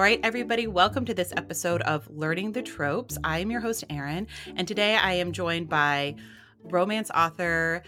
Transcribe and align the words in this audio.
All 0.00 0.04
right, 0.04 0.18
everybody, 0.22 0.66
welcome 0.66 1.04
to 1.04 1.12
this 1.12 1.30
episode 1.36 1.82
of 1.82 2.08
Learning 2.08 2.52
the 2.52 2.62
Tropes. 2.62 3.18
I 3.22 3.40
am 3.40 3.50
your 3.50 3.60
host, 3.60 3.84
Erin, 3.90 4.28
and 4.56 4.66
today 4.66 4.96
I 4.96 5.12
am 5.12 5.30
joined 5.30 5.68
by 5.68 6.14
romance 6.62 7.10
author 7.10 7.82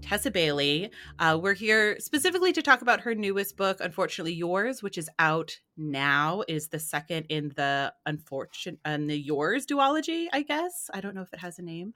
Tessa 0.00 0.30
Bailey. 0.30 0.90
Uh, 1.18 1.38
we're 1.38 1.52
here 1.52 2.00
specifically 2.00 2.54
to 2.54 2.62
talk 2.62 2.80
about 2.80 3.02
her 3.02 3.14
newest 3.14 3.58
book, 3.58 3.80
Unfortunately 3.80 4.32
Yours, 4.32 4.82
which 4.82 4.96
is 4.96 5.10
out 5.18 5.58
now. 5.76 6.42
Is 6.48 6.68
the 6.68 6.78
second 6.78 7.26
in 7.28 7.52
the 7.54 7.92
unfortunate 8.06 8.80
and 8.86 9.10
the 9.10 9.18
Yours 9.18 9.66
duology, 9.66 10.28
I 10.32 10.44
guess. 10.44 10.88
I 10.94 11.02
don't 11.02 11.14
know 11.14 11.20
if 11.20 11.34
it 11.34 11.40
has 11.40 11.58
a 11.58 11.62
name, 11.62 11.92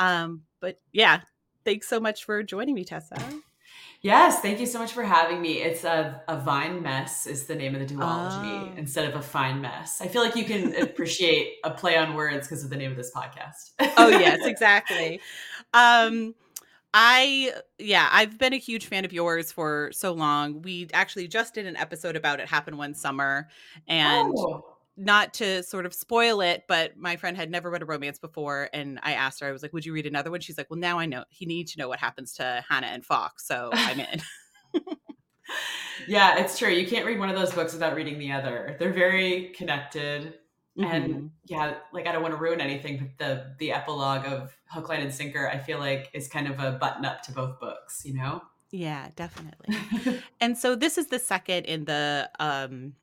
um, 0.00 0.42
but 0.58 0.80
yeah. 0.92 1.20
Thanks 1.64 1.88
so 1.88 2.00
much 2.00 2.24
for 2.24 2.42
joining 2.42 2.74
me, 2.74 2.84
Tessa. 2.84 3.14
Yes, 4.02 4.40
thank 4.40 4.58
you 4.58 4.66
so 4.66 4.80
much 4.80 4.92
for 4.92 5.04
having 5.04 5.40
me. 5.40 5.62
It's 5.62 5.84
a, 5.84 6.20
a 6.26 6.40
vine 6.40 6.82
mess 6.82 7.28
is 7.28 7.46
the 7.46 7.54
name 7.54 7.76
of 7.76 7.86
the 7.86 7.94
duology 7.94 8.72
oh. 8.72 8.74
instead 8.76 9.08
of 9.08 9.14
a 9.14 9.22
fine 9.22 9.60
mess. 9.60 10.00
I 10.00 10.08
feel 10.08 10.22
like 10.22 10.34
you 10.34 10.44
can 10.44 10.74
appreciate 10.82 11.58
a 11.62 11.70
play 11.70 11.96
on 11.96 12.14
words 12.14 12.48
because 12.48 12.64
of 12.64 12.70
the 12.70 12.76
name 12.76 12.90
of 12.90 12.96
this 12.96 13.12
podcast. 13.14 13.70
oh 13.96 14.08
yes, 14.08 14.40
exactly. 14.44 15.20
Um 15.72 16.34
I 16.92 17.52
yeah, 17.78 18.08
I've 18.10 18.38
been 18.38 18.52
a 18.52 18.58
huge 18.58 18.86
fan 18.86 19.04
of 19.04 19.12
yours 19.12 19.52
for 19.52 19.90
so 19.92 20.12
long. 20.12 20.62
We 20.62 20.88
actually 20.92 21.28
just 21.28 21.54
did 21.54 21.66
an 21.66 21.76
episode 21.76 22.16
about 22.16 22.40
it 22.40 22.48
happened 22.48 22.78
one 22.78 22.94
summer 22.94 23.48
and 23.86 24.34
oh 24.36 24.71
not 24.96 25.34
to 25.34 25.62
sort 25.62 25.86
of 25.86 25.94
spoil 25.94 26.40
it, 26.40 26.64
but 26.68 26.96
my 26.96 27.16
friend 27.16 27.36
had 27.36 27.50
never 27.50 27.70
read 27.70 27.82
a 27.82 27.86
romance 27.86 28.18
before, 28.18 28.68
and 28.72 29.00
I 29.02 29.14
asked 29.14 29.40
her, 29.40 29.48
I 29.48 29.52
was 29.52 29.62
like, 29.62 29.72
"Would 29.72 29.86
you 29.86 29.92
read 29.92 30.06
another 30.06 30.30
one?" 30.30 30.40
She's 30.40 30.58
like, 30.58 30.68
"Well, 30.70 30.78
now 30.78 30.98
I 30.98 31.06
know. 31.06 31.24
He 31.30 31.46
needs 31.46 31.72
to 31.72 31.78
know 31.78 31.88
what 31.88 31.98
happens 31.98 32.34
to 32.34 32.64
Hannah 32.68 32.88
and 32.88 33.04
Fox, 33.04 33.46
so 33.46 33.70
I'm 33.72 34.00
in." 34.00 34.22
yeah, 36.08 36.38
it's 36.38 36.58
true. 36.58 36.68
You 36.68 36.86
can't 36.86 37.06
read 37.06 37.18
one 37.18 37.30
of 37.30 37.36
those 37.36 37.52
books 37.52 37.72
without 37.72 37.94
reading 37.94 38.18
the 38.18 38.32
other. 38.32 38.76
They're 38.78 38.92
very 38.92 39.52
connected, 39.56 40.34
mm-hmm. 40.78 40.84
and 40.84 41.30
yeah, 41.46 41.74
like 41.92 42.06
I 42.06 42.12
don't 42.12 42.22
want 42.22 42.34
to 42.34 42.40
ruin 42.40 42.60
anything, 42.60 42.98
but 42.98 43.24
the 43.24 43.54
the 43.58 43.72
epilogue 43.72 44.26
of 44.26 44.54
Hook, 44.66 44.88
Line, 44.88 45.00
and 45.00 45.14
Sinker, 45.14 45.48
I 45.48 45.58
feel 45.58 45.78
like 45.78 46.10
is 46.12 46.28
kind 46.28 46.48
of 46.48 46.60
a 46.60 46.72
button 46.72 47.04
up 47.04 47.22
to 47.22 47.32
both 47.32 47.58
books. 47.60 48.02
You 48.04 48.14
know? 48.14 48.42
Yeah, 48.70 49.08
definitely. 49.16 50.22
and 50.40 50.56
so 50.56 50.74
this 50.74 50.96
is 50.98 51.08
the 51.08 51.18
second 51.18 51.66
in 51.66 51.84
the 51.84 52.30
um 52.40 52.94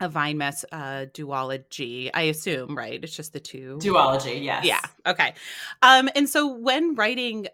a 0.00 0.08
Vine 0.08 0.38
Mess 0.38 0.64
uh, 0.72 1.06
duology, 1.12 2.10
I 2.12 2.22
assume, 2.22 2.76
right? 2.76 3.02
It's 3.02 3.16
just 3.16 3.32
the 3.32 3.40
two 3.40 3.78
duology, 3.80 4.42
yes. 4.42 4.64
Yeah. 4.64 4.80
Okay. 5.06 5.34
Um, 5.82 6.08
and 6.16 6.28
so 6.28 6.52
when 6.52 6.94
writing 6.94 7.46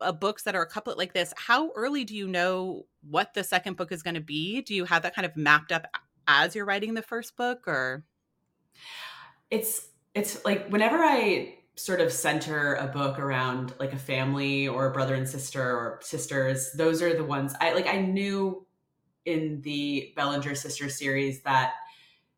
uh, 0.00 0.12
books 0.12 0.42
that 0.42 0.54
are 0.56 0.62
a 0.62 0.66
couplet 0.66 0.98
like 0.98 1.12
this, 1.12 1.32
how 1.36 1.70
early 1.72 2.04
do 2.04 2.16
you 2.16 2.26
know 2.26 2.86
what 3.08 3.34
the 3.34 3.44
second 3.44 3.76
book 3.76 3.92
is 3.92 4.02
going 4.02 4.14
to 4.14 4.20
be? 4.20 4.62
Do 4.62 4.74
you 4.74 4.84
have 4.84 5.02
that 5.02 5.14
kind 5.14 5.26
of 5.26 5.36
mapped 5.36 5.70
up 5.70 5.86
as 6.26 6.56
you're 6.56 6.64
writing 6.64 6.94
the 6.94 7.02
first 7.02 7.36
book, 7.36 7.68
or? 7.68 8.04
It's 9.50 9.86
it's 10.14 10.44
like 10.44 10.68
whenever 10.68 10.96
I 10.96 11.54
sort 11.76 12.00
of 12.00 12.10
center 12.10 12.74
a 12.74 12.86
book 12.86 13.18
around 13.18 13.74
like 13.78 13.92
a 13.92 13.98
family 13.98 14.66
or 14.66 14.86
a 14.86 14.90
brother 14.90 15.14
and 15.14 15.28
sister 15.28 15.62
or 15.62 16.00
sisters, 16.02 16.72
those 16.72 17.00
are 17.00 17.14
the 17.14 17.24
ones 17.24 17.54
I 17.60 17.74
like. 17.74 17.86
I 17.86 18.00
knew 18.00 18.65
in 19.26 19.60
the 19.62 20.12
Bellinger 20.16 20.54
Sisters 20.54 20.98
series 20.98 21.42
that 21.42 21.74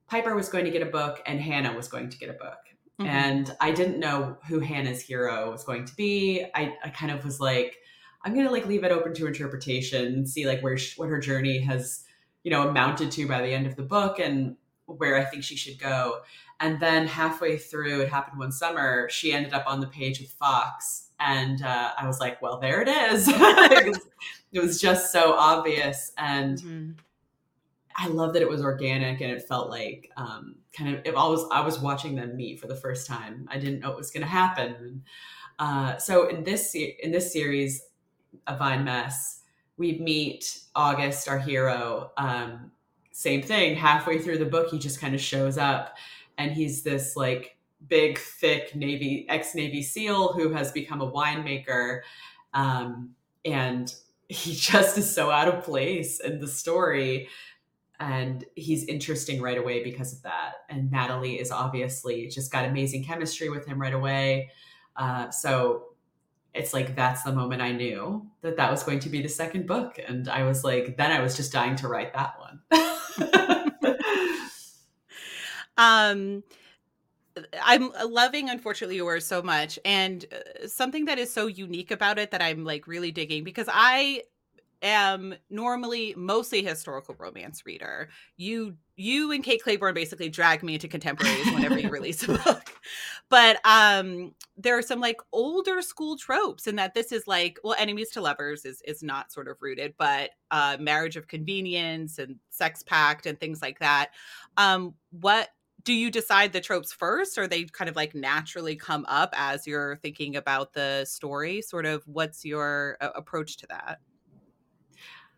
Piper 0.09 0.35
was 0.35 0.49
going 0.49 0.65
to 0.65 0.71
get 0.71 0.83
a 0.83 0.91
book 0.91 1.23
and 1.27 1.41
Hannah 1.41 1.75
was 1.77 1.89
going 1.89 2.09
to 2.11 2.19
get 2.19 2.31
a 2.31 2.33
book. 2.33 2.59
Mm-hmm. 3.01 3.07
And 3.07 3.57
I 3.61 3.71
didn't 3.71 4.01
know 4.01 4.37
who 4.49 4.59
Hannah's 4.59 5.01
hero 5.01 5.53
was 5.53 5.63
going 5.63 5.85
to 5.85 5.95
be. 5.95 6.45
I, 6.55 6.75
I 6.85 6.89
kind 6.89 7.13
of 7.13 7.25
was 7.25 7.39
like, 7.39 7.79
I'm 8.25 8.35
gonna 8.35 8.51
like 8.51 8.67
leave 8.67 8.83
it 8.83 8.91
open 8.91 9.15
to 9.15 9.27
interpretation, 9.27 10.07
and 10.07 10.29
see 10.29 10.47
like 10.47 10.61
where 10.61 10.77
she, 10.77 11.01
what 11.01 11.09
her 11.09 11.21
journey 11.21 11.61
has, 11.61 12.05
you 12.43 12.51
know, 12.51 12.69
amounted 12.69 13.13
to 13.13 13.29
by 13.29 13.41
the 13.43 13.55
end 13.55 13.67
of 13.67 13.77
the 13.77 13.83
book 13.83 14.19
and 14.19 14.57
where 14.87 15.17
I 15.17 15.25
think 15.25 15.45
she 15.45 15.57
should 15.57 15.79
go. 15.79 16.21
And 16.61 16.81
then 16.81 17.07
halfway 17.07 17.57
through, 17.57 18.01
it 18.01 18.09
happened 18.09 18.39
one 18.39 18.51
summer, 18.51 19.09
she 19.11 19.33
ended 19.33 19.53
up 19.53 19.65
on 19.67 19.81
the 19.81 19.87
page 19.87 20.21
with 20.21 20.31
Fox. 20.33 21.11
And 21.21 21.63
uh, 21.63 21.93
I 21.97 22.07
was 22.07 22.21
like, 22.21 22.43
well, 22.43 22.59
there 22.59 22.83
it 22.83 22.89
is. 22.89 23.29
it 24.53 24.61
was 24.61 24.81
just 24.81 25.13
so 25.13 25.35
obvious. 25.35 26.13
And 26.17 26.59
mm-hmm. 26.59 26.91
I 27.97 28.09
love 28.09 28.33
that 28.35 28.43
it 28.43 28.49
was 28.49 28.63
organic 28.63 29.21
and 29.21 29.31
it 29.31 29.43
felt 29.49 29.71
like 29.71 30.11
um, 30.17 30.57
kind 30.73 30.95
of, 30.95 31.03
it 31.05 31.15
always, 31.15 31.43
I 31.51 31.61
was 31.61 31.81
watching 31.81 32.15
them 32.15 32.37
meet 32.37 32.61
for 32.61 32.67
the 32.67 32.77
first 32.77 33.07
time. 33.07 33.49
I 33.51 33.59
didn't 33.59 33.81
know 33.81 33.91
it 33.91 33.97
was 33.97 34.11
going 34.11 34.23
to 34.23 34.29
happen. 34.29 35.03
Uh, 35.59 35.97
so 35.97 36.29
in 36.29 36.45
this, 36.45 36.75
in 36.75 37.11
this 37.11 37.33
series, 37.33 37.83
A 38.47 38.57
Vine 38.57 38.85
Mess, 38.85 39.43
we 39.77 39.99
meet 39.99 40.61
August, 40.75 41.29
our 41.29 41.39
hero. 41.39 42.13
Um, 42.17 42.71
same 43.13 43.43
thing. 43.43 43.75
Halfway 43.75 44.19
through 44.19 44.39
the 44.39 44.45
book, 44.45 44.71
he 44.71 44.79
just 44.79 45.01
kind 45.01 45.15
of 45.15 45.21
shows 45.21 45.59
up 45.59 45.97
and 46.39 46.53
he's 46.53 46.83
this 46.83 47.17
like 47.17 47.57
big, 47.89 48.19
thick 48.19 48.75
Navy 48.75 49.27
ex 49.29 49.55
Navy 49.55 49.83
SEAL 49.83 50.33
who 50.33 50.53
has 50.53 50.73
become 50.73 51.01
a 51.01 51.11
winemaker, 51.11 52.01
um, 52.55 53.11
and 53.45 53.93
he 54.29 54.55
just 54.55 54.97
is 54.99 55.13
so 55.13 55.31
out 55.31 55.49
of 55.49 55.65
place 55.65 56.21
in 56.21 56.39
the 56.39 56.49
story. 56.49 57.29
And 58.01 58.45
he's 58.55 58.85
interesting 58.85 59.43
right 59.43 59.59
away 59.59 59.83
because 59.83 60.13
of 60.13 60.23
that. 60.23 60.53
And 60.69 60.91
Natalie 60.91 61.41
is 61.41 61.51
obviously 61.51 62.29
just 62.29 62.53
got 62.53 62.65
amazing 62.65 63.05
chemistry 63.05 63.49
with 63.49 63.67
him 63.67 63.81
right 63.81 63.93
away. 63.93 64.51
Uh, 64.95 65.31
so 65.31 65.87
it's 66.55 66.73
like 66.73 66.95
that's 66.95 67.25
the 67.25 67.33
moment 67.33 67.61
I 67.61 67.73
knew 67.73 68.25
that 68.43 68.57
that 68.57 68.71
was 68.71 68.85
going 68.85 69.01
to 69.01 69.09
be 69.09 69.21
the 69.21 69.29
second 69.29 69.67
book. 69.67 69.99
And 70.07 70.29
I 70.29 70.45
was 70.45 70.63
like, 70.63 70.97
then 70.97 71.11
I 71.11 71.21
was 71.21 71.37
just 71.37 71.53
dying 71.53 71.75
to 71.77 71.89
write 71.89 72.15
that 72.15 72.35
one. 72.39 72.61
um, 75.77 76.45
I'm 77.63 77.93
loving 78.07 78.51
Unfortunately 78.51 78.97
Yours 78.97 79.27
so 79.27 79.43
much. 79.43 79.79
And 79.85 80.25
uh, 80.33 80.67
something 80.67 81.05
that 81.07 81.19
is 81.19 81.33
so 81.33 81.47
unique 81.47 81.91
about 81.91 82.19
it 82.19 82.31
that 82.31 82.43
I'm 82.43 82.65
like 82.65 82.87
really 82.87 83.13
digging 83.13 83.45
because 83.45 83.69
I 83.73 84.23
am 84.83 85.35
normally 85.51 86.15
mostly 86.17 86.63
historical 86.63 87.15
romance 87.19 87.65
reader. 87.67 88.09
You 88.37 88.77
you 88.97 89.31
and 89.31 89.45
Kate 89.45 89.63
Clayborn 89.65 89.95
basically 89.95 90.29
drag 90.29 90.63
me 90.63 90.75
into 90.75 90.89
contemporaries 90.89 91.53
whenever 91.53 91.79
you 91.79 91.89
release 91.91 92.23
a 92.25 92.39
book. 92.39 92.73
But 93.29 93.61
um 93.65 94.35
there 94.57 94.77
are 94.77 94.83
some 94.83 95.01
like 95.01 95.21
older 95.33 95.83
school 95.83 96.17
tropes 96.17 96.67
in 96.67 96.77
that 96.77 96.95
this 96.95 97.13
is 97.13 97.27
like 97.27 97.59
well 97.63 97.77
enemies 97.79 98.11
to 98.11 98.21
lovers 98.21 98.65
is 98.65 98.83
is 98.83 99.03
not 99.03 99.33
sort 99.33 99.49
of 99.49 99.57
rooted, 99.61 99.95
but 99.99 100.31
uh 100.51 100.77
marriage 100.81 101.17
of 101.17 101.29
convenience 101.29 102.19
and 102.19 102.37
sex 102.51 102.83
pact 102.83 103.27
and 103.27 103.39
things 103.39 103.63
like 103.63 103.79
that. 103.81 104.11
Um 104.57 104.95
what 105.11 105.49
do 105.85 105.93
you 105.93 106.11
decide 106.11 106.53
the 106.53 106.61
tropes 106.61 106.93
first 106.93 107.39
or 107.39 107.47
they 107.47 107.65
kind 107.65 107.89
of 107.89 107.97
like 107.97 108.15
naturally 108.15 108.77
come 108.77 109.05
up 109.09 109.33
as 109.37 109.67
you're 109.67 109.97
thinking 109.97 110.37
about 110.37 110.73
the 110.73 111.05
story? 111.05 111.63
Sort 111.63 111.87
of 111.87 112.03
what's 112.07 112.45
your 112.45 112.97
uh, 113.01 113.11
approach 113.15 113.57
to 113.59 113.67
that? 113.69 114.01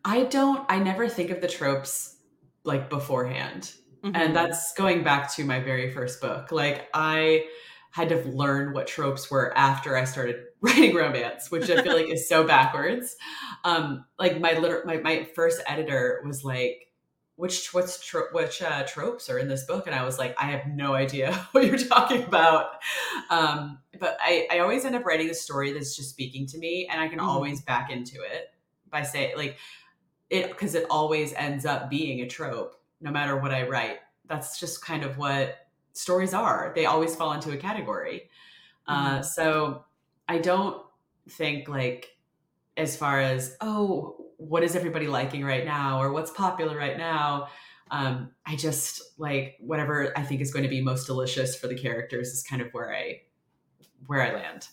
I 0.03 0.23
don't 0.23 0.65
i 0.69 0.79
never 0.79 1.07
think 1.07 1.29
of 1.29 1.41
the 1.41 1.47
tropes 1.47 2.17
like 2.63 2.89
beforehand 2.89 3.73
mm-hmm. 4.03 4.15
and 4.15 4.35
that's 4.35 4.73
going 4.73 5.03
back 5.03 5.31
to 5.35 5.45
my 5.45 5.59
very 5.59 5.91
first 5.91 6.21
book. 6.21 6.51
Like 6.51 6.89
i 6.93 7.45
had 7.91 8.09
to 8.09 8.17
learn 8.29 8.73
what 8.73 8.87
tropes 8.87 9.29
were 9.29 9.55
after 9.57 9.97
i 9.97 10.05
started 10.05 10.37
writing 10.61 10.95
romance 10.95 11.51
which 11.51 11.69
i 11.69 11.81
feel 11.83 11.95
like 11.95 12.09
is 12.09 12.27
so 12.27 12.45
backwards. 12.47 13.15
Um 13.63 14.05
like 14.17 14.39
my 14.39 14.53
liter- 14.53 14.83
my, 14.85 14.97
my 14.97 15.23
first 15.35 15.61
editor 15.67 16.23
was 16.25 16.43
like 16.43 16.90
which 17.41 17.73
what's 17.73 17.99
tro- 18.05 18.27
which 18.33 18.61
uh, 18.61 18.83
tropes 18.83 19.27
are 19.27 19.39
in 19.39 19.47
this 19.47 19.63
book 19.63 19.87
and 19.87 19.95
i 19.95 20.03
was 20.03 20.19
like 20.19 20.35
i 20.39 20.45
have 20.45 20.67
no 20.67 20.93
idea 20.93 21.33
what 21.53 21.65
you're 21.65 21.75
talking 21.75 22.23
about 22.23 22.73
um, 23.31 23.79
but 23.99 24.15
I, 24.21 24.47
I 24.51 24.59
always 24.59 24.85
end 24.85 24.95
up 24.95 25.03
writing 25.05 25.27
a 25.31 25.33
story 25.33 25.73
that's 25.73 25.95
just 25.95 26.11
speaking 26.11 26.45
to 26.47 26.59
me 26.59 26.87
and 26.91 27.01
i 27.01 27.07
can 27.07 27.17
mm. 27.17 27.23
always 27.23 27.59
back 27.61 27.89
into 27.89 28.21
it 28.21 28.53
by 28.91 29.01
saying 29.01 29.35
like 29.37 29.57
it 30.29 30.49
because 30.49 30.75
it 30.75 30.85
always 30.91 31.33
ends 31.33 31.65
up 31.65 31.89
being 31.89 32.21
a 32.21 32.27
trope 32.27 32.79
no 33.01 33.09
matter 33.09 33.35
what 33.35 33.51
i 33.51 33.67
write 33.67 33.97
that's 34.27 34.59
just 34.59 34.85
kind 34.85 35.03
of 35.03 35.17
what 35.17 35.65
stories 35.93 36.35
are 36.35 36.71
they 36.75 36.85
always 36.85 37.15
fall 37.15 37.33
into 37.33 37.49
a 37.49 37.57
category 37.57 38.29
uh, 38.87 39.13
mm-hmm. 39.13 39.23
so 39.23 39.83
i 40.29 40.37
don't 40.37 40.83
think 41.27 41.67
like 41.67 42.15
as 42.77 42.95
far 42.95 43.19
as 43.19 43.57
oh 43.61 44.27
what 44.41 44.63
is 44.63 44.75
everybody 44.75 45.07
liking 45.07 45.43
right 45.43 45.65
now 45.65 46.01
or 46.01 46.11
what's 46.11 46.31
popular 46.31 46.75
right 46.75 46.97
now? 46.97 47.47
Um, 47.91 48.31
i 48.45 48.55
just 48.55 49.01
like 49.17 49.57
whatever 49.59 50.17
i 50.17 50.23
think 50.23 50.39
is 50.39 50.53
going 50.53 50.63
to 50.63 50.69
be 50.69 50.79
most 50.79 51.07
delicious 51.07 51.57
for 51.57 51.67
the 51.67 51.75
characters 51.75 52.29
is 52.29 52.41
kind 52.41 52.61
of 52.61 52.69
where 52.71 52.95
i 52.95 53.19
where 54.07 54.21
i 54.21 54.33
land. 54.33 54.69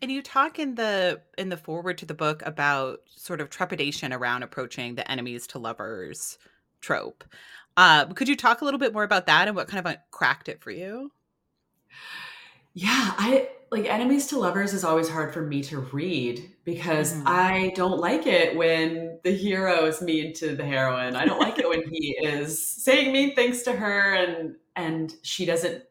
And 0.00 0.12
you 0.12 0.22
talk 0.22 0.60
in 0.60 0.76
the 0.76 1.20
in 1.36 1.48
the 1.48 1.56
forward 1.56 1.98
to 1.98 2.06
the 2.06 2.14
book 2.14 2.42
about 2.46 3.00
sort 3.08 3.40
of 3.40 3.50
trepidation 3.50 4.12
around 4.12 4.44
approaching 4.44 4.94
the 4.94 5.10
enemies 5.10 5.46
to 5.48 5.58
lovers 5.58 6.38
trope. 6.80 7.24
Uh, 7.76 8.06
could 8.06 8.28
you 8.28 8.36
talk 8.36 8.60
a 8.60 8.64
little 8.64 8.78
bit 8.78 8.92
more 8.92 9.02
about 9.02 9.26
that 9.26 9.48
and 9.48 9.56
what 9.56 9.66
kind 9.66 9.84
of 9.84 9.96
cracked 10.12 10.48
it 10.48 10.62
for 10.62 10.70
you? 10.70 11.10
Yeah 12.74 13.14
i 13.18 13.48
like 13.70 13.84
enemies 13.84 14.28
to 14.28 14.38
lovers 14.38 14.72
is 14.72 14.84
always 14.84 15.08
hard 15.08 15.32
for 15.32 15.42
me 15.42 15.62
to 15.64 15.80
read 15.80 16.50
because 16.64 17.12
mm-hmm. 17.12 17.24
I 17.26 17.72
don't 17.74 17.98
like 17.98 18.26
it 18.26 18.56
when 18.56 19.18
the 19.24 19.32
hero 19.32 19.84
is 19.84 20.00
mean 20.00 20.32
to 20.34 20.56
the 20.56 20.64
heroine. 20.64 21.16
I 21.16 21.24
don't 21.24 21.38
like 21.38 21.58
it 21.58 21.68
when 21.68 21.82
he 21.90 22.16
is 22.22 22.66
saying 22.66 23.12
mean 23.12 23.34
things 23.34 23.62
to 23.64 23.72
her 23.72 24.14
and 24.14 24.56
and 24.74 25.12
she 25.22 25.44
doesn't 25.44 25.84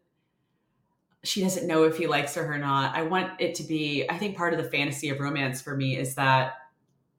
she 1.23 1.41
doesn't 1.41 1.67
know 1.67 1.83
if 1.83 1.97
he 1.97 2.07
likes 2.07 2.35
her 2.35 2.51
or 2.51 2.57
not. 2.57 2.95
I 2.95 3.03
want 3.03 3.39
it 3.39 3.55
to 3.55 3.63
be 3.63 4.05
I 4.09 4.17
think 4.17 4.37
part 4.37 4.53
of 4.53 4.63
the 4.63 4.69
fantasy 4.69 5.09
of 5.09 5.19
romance 5.19 5.61
for 5.61 5.75
me 5.75 5.97
is 5.97 6.15
that 6.15 6.53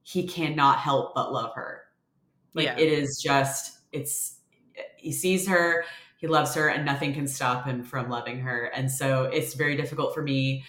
he 0.03 0.27
cannot 0.27 0.79
help 0.79 1.15
but 1.15 1.33
love 1.33 1.55
her. 1.55 1.83
Like 2.55 2.67
yeah. 2.67 2.79
it 2.79 2.93
is 2.93 3.21
just 3.23 3.79
it's 3.93 4.39
he 4.97 5.13
sees 5.13 5.47
her 5.47 5.85
he 6.19 6.26
loves 6.26 6.55
her 6.55 6.69
and 6.69 6.85
nothing 6.85 7.15
can 7.15 7.26
stop 7.26 7.65
him 7.65 7.82
from 7.82 8.11
loving 8.11 8.41
her. 8.41 8.67
And 8.67 8.91
so 8.91 9.25
it's 9.25 9.55
very 9.55 9.76
difficult 9.76 10.15
for 10.15 10.23
me 10.23 10.65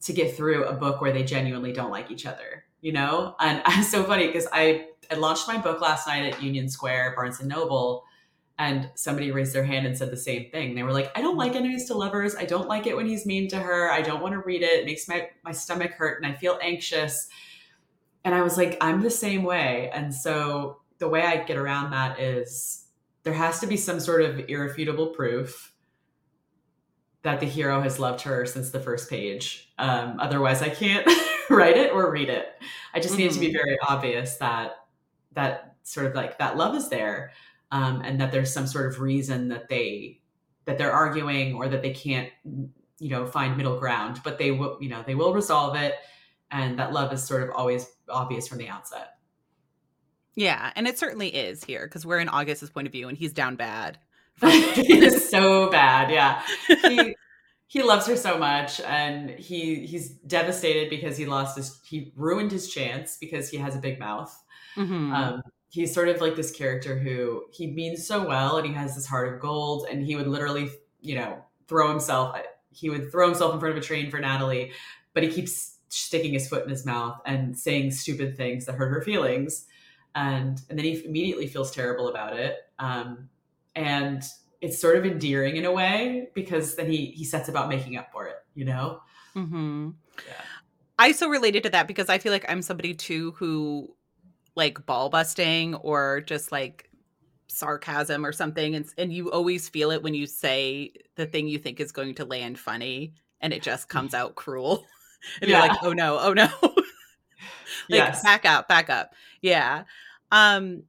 to 0.00 0.12
get 0.12 0.36
through 0.36 0.64
a 0.64 0.72
book 0.72 1.00
where 1.00 1.12
they 1.12 1.22
genuinely 1.22 1.72
don't 1.72 1.90
like 1.90 2.10
each 2.10 2.24
other 2.24 2.64
you 2.86 2.92
know? 2.92 3.34
And 3.40 3.62
it's 3.68 3.90
so 3.90 4.04
funny 4.04 4.28
because 4.28 4.46
i 4.52 4.86
i 5.10 5.14
launched 5.14 5.46
my 5.46 5.58
book 5.58 5.80
last 5.80 6.06
night 6.06 6.32
at 6.32 6.42
union 6.42 6.68
square 6.68 7.12
barnes 7.14 7.40
and 7.40 7.48
noble 7.48 8.04
and 8.58 8.90
somebody 8.94 9.30
raised 9.30 9.54
their 9.54 9.64
hand 9.64 9.86
and 9.86 9.96
said 9.98 10.10
the 10.10 10.16
same 10.16 10.50
thing. 10.50 10.74
They 10.74 10.82
were 10.82 10.92
like 10.92 11.10
i 11.16 11.20
don't 11.20 11.36
like 11.36 11.56
enemies 11.56 11.86
to 11.86 11.94
lovers. 11.94 12.36
I 12.36 12.44
don't 12.44 12.68
like 12.68 12.86
it 12.86 12.96
when 12.96 13.06
he's 13.06 13.26
mean 13.26 13.48
to 13.48 13.58
her. 13.58 13.90
I 13.90 14.02
don't 14.02 14.22
want 14.22 14.34
to 14.34 14.40
read 14.40 14.62
it. 14.62 14.80
It 14.80 14.86
makes 14.86 15.08
my 15.08 15.28
my 15.44 15.52
stomach 15.52 15.92
hurt 15.92 16.22
and 16.22 16.32
i 16.32 16.36
feel 16.36 16.58
anxious. 16.62 17.28
And 18.24 18.34
i 18.34 18.42
was 18.42 18.56
like 18.56 18.78
i'm 18.80 19.02
the 19.02 19.10
same 19.10 19.42
way. 19.42 19.90
And 19.92 20.14
so 20.14 20.80
the 20.98 21.08
way 21.08 21.22
i 21.22 21.36
get 21.44 21.56
around 21.56 21.90
that 21.90 22.20
is 22.20 22.85
there 23.26 23.34
has 23.34 23.58
to 23.58 23.66
be 23.66 23.76
some 23.76 23.98
sort 23.98 24.22
of 24.22 24.48
irrefutable 24.48 25.08
proof 25.08 25.72
that 27.22 27.40
the 27.40 27.46
hero 27.46 27.80
has 27.82 27.98
loved 27.98 28.20
her 28.20 28.46
since 28.46 28.70
the 28.70 28.78
first 28.78 29.10
page. 29.10 29.72
Um, 29.78 30.20
otherwise, 30.20 30.62
I 30.62 30.68
can't 30.68 31.04
write 31.50 31.76
it 31.76 31.90
or 31.90 32.08
read 32.12 32.28
it. 32.28 32.46
I 32.94 33.00
just 33.00 33.14
mm-hmm. 33.14 33.22
need 33.22 33.30
it 33.32 33.34
to 33.34 33.40
be 33.40 33.46
mm-hmm. 33.48 33.56
very 33.56 33.78
obvious 33.80 34.36
that 34.36 34.76
that 35.32 35.74
sort 35.82 36.06
of 36.06 36.14
like 36.14 36.38
that 36.38 36.56
love 36.56 36.76
is 36.76 36.88
there, 36.88 37.32
um, 37.72 38.00
and 38.02 38.20
that 38.20 38.30
there's 38.30 38.52
some 38.52 38.68
sort 38.68 38.86
of 38.94 39.00
reason 39.00 39.48
that 39.48 39.68
they 39.68 40.20
that 40.66 40.78
they're 40.78 40.92
arguing 40.92 41.54
or 41.54 41.68
that 41.68 41.82
they 41.82 41.92
can't, 41.92 42.30
you 42.44 43.10
know, 43.10 43.26
find 43.26 43.56
middle 43.56 43.80
ground. 43.80 44.20
But 44.22 44.38
they 44.38 44.52
will, 44.52 44.78
you 44.80 44.88
know, 44.88 45.02
they 45.04 45.16
will 45.16 45.34
resolve 45.34 45.74
it, 45.74 45.96
and 46.52 46.78
that 46.78 46.92
love 46.92 47.12
is 47.12 47.24
sort 47.24 47.42
of 47.42 47.50
always 47.56 47.90
obvious 48.08 48.46
from 48.46 48.58
the 48.58 48.68
outset. 48.68 49.15
Yeah, 50.36 50.70
and 50.76 50.86
it 50.86 50.98
certainly 50.98 51.28
is 51.28 51.64
here 51.64 51.86
because 51.86 52.04
we're 52.04 52.20
in 52.20 52.28
August's 52.28 52.68
point 52.68 52.86
of 52.86 52.92
view, 52.92 53.08
and 53.08 53.16
he's 53.16 53.32
down 53.32 53.56
bad. 53.56 53.98
he 54.40 54.98
is 55.04 55.28
so 55.28 55.70
bad. 55.70 56.10
Yeah, 56.10 56.42
he 56.66 57.16
he 57.66 57.82
loves 57.82 58.06
her 58.06 58.16
so 58.16 58.38
much, 58.38 58.80
and 58.82 59.30
he 59.30 59.86
he's 59.86 60.10
devastated 60.10 60.90
because 60.90 61.16
he 61.16 61.24
lost 61.24 61.56
his 61.56 61.80
he 61.84 62.12
ruined 62.16 62.52
his 62.52 62.68
chance 62.68 63.16
because 63.18 63.48
he 63.48 63.56
has 63.56 63.74
a 63.74 63.78
big 63.78 63.98
mouth. 63.98 64.44
Mm-hmm. 64.76 65.12
Um, 65.12 65.42
he's 65.70 65.94
sort 65.94 66.10
of 66.10 66.20
like 66.20 66.36
this 66.36 66.50
character 66.50 66.98
who 66.98 67.44
he 67.50 67.66
means 67.66 68.06
so 68.06 68.28
well, 68.28 68.58
and 68.58 68.66
he 68.66 68.74
has 68.74 68.94
this 68.94 69.06
heart 69.06 69.32
of 69.32 69.40
gold, 69.40 69.86
and 69.90 70.04
he 70.04 70.16
would 70.16 70.28
literally, 70.28 70.68
you 71.00 71.14
know, 71.14 71.42
throw 71.66 71.88
himself. 71.88 72.36
He 72.70 72.90
would 72.90 73.10
throw 73.10 73.26
himself 73.26 73.54
in 73.54 73.60
front 73.60 73.74
of 73.74 73.82
a 73.82 73.86
train 73.86 74.10
for 74.10 74.20
Natalie, 74.20 74.72
but 75.14 75.22
he 75.22 75.30
keeps 75.30 75.78
sticking 75.88 76.34
his 76.34 76.46
foot 76.46 76.64
in 76.64 76.68
his 76.68 76.84
mouth 76.84 77.18
and 77.24 77.58
saying 77.58 77.92
stupid 77.92 78.36
things 78.36 78.66
that 78.66 78.74
hurt 78.74 78.90
her 78.90 79.00
feelings 79.00 79.64
and 80.16 80.62
and 80.68 80.78
then 80.78 80.84
he 80.84 81.04
immediately 81.04 81.46
feels 81.46 81.70
terrible 81.70 82.08
about 82.08 82.36
it 82.36 82.56
um, 82.80 83.28
and 83.76 84.24
it's 84.60 84.80
sort 84.80 84.96
of 84.96 85.04
endearing 85.04 85.56
in 85.56 85.64
a 85.66 85.72
way 85.72 86.28
because 86.34 86.74
then 86.74 86.90
he 86.90 87.06
he 87.06 87.24
sets 87.24 87.48
about 87.48 87.68
making 87.68 87.96
up 87.96 88.10
for 88.10 88.26
it 88.26 88.36
you 88.54 88.64
know? 88.64 89.00
Mm-hmm. 89.36 89.90
yeah. 90.26 90.32
I 90.98 91.12
so 91.12 91.28
related 91.28 91.62
to 91.64 91.70
that 91.70 91.86
because 91.86 92.08
i 92.08 92.18
feel 92.18 92.32
like 92.32 92.46
i'm 92.48 92.62
somebody 92.62 92.94
too 92.94 93.32
who 93.32 93.94
like 94.56 94.84
ball 94.86 95.10
busting 95.10 95.74
or 95.74 96.22
just 96.22 96.50
like 96.50 96.90
sarcasm 97.48 98.24
or 98.24 98.32
something 98.32 98.74
and, 98.74 98.86
and 98.98 99.12
you 99.12 99.30
always 99.30 99.68
feel 99.68 99.90
it 99.90 100.02
when 100.02 100.14
you 100.14 100.26
say 100.26 100.92
the 101.14 101.26
thing 101.26 101.46
you 101.46 101.58
think 101.58 101.78
is 101.80 101.92
going 101.92 102.14
to 102.14 102.24
land 102.24 102.58
funny 102.58 103.12
and 103.40 103.52
it 103.52 103.62
just 103.62 103.88
comes 103.88 104.14
out 104.14 104.34
cruel. 104.34 104.84
And 105.40 105.50
yeah. 105.50 105.58
you're 105.58 105.68
like 105.68 105.82
oh 105.82 105.92
no. 105.92 106.18
Oh 106.20 106.32
no. 106.34 106.48
Like 107.88 107.98
yes. 107.98 108.22
back 108.22 108.44
up 108.44 108.68
back 108.68 108.90
up. 108.90 109.12
Yeah 109.40 109.84
um, 110.30 110.82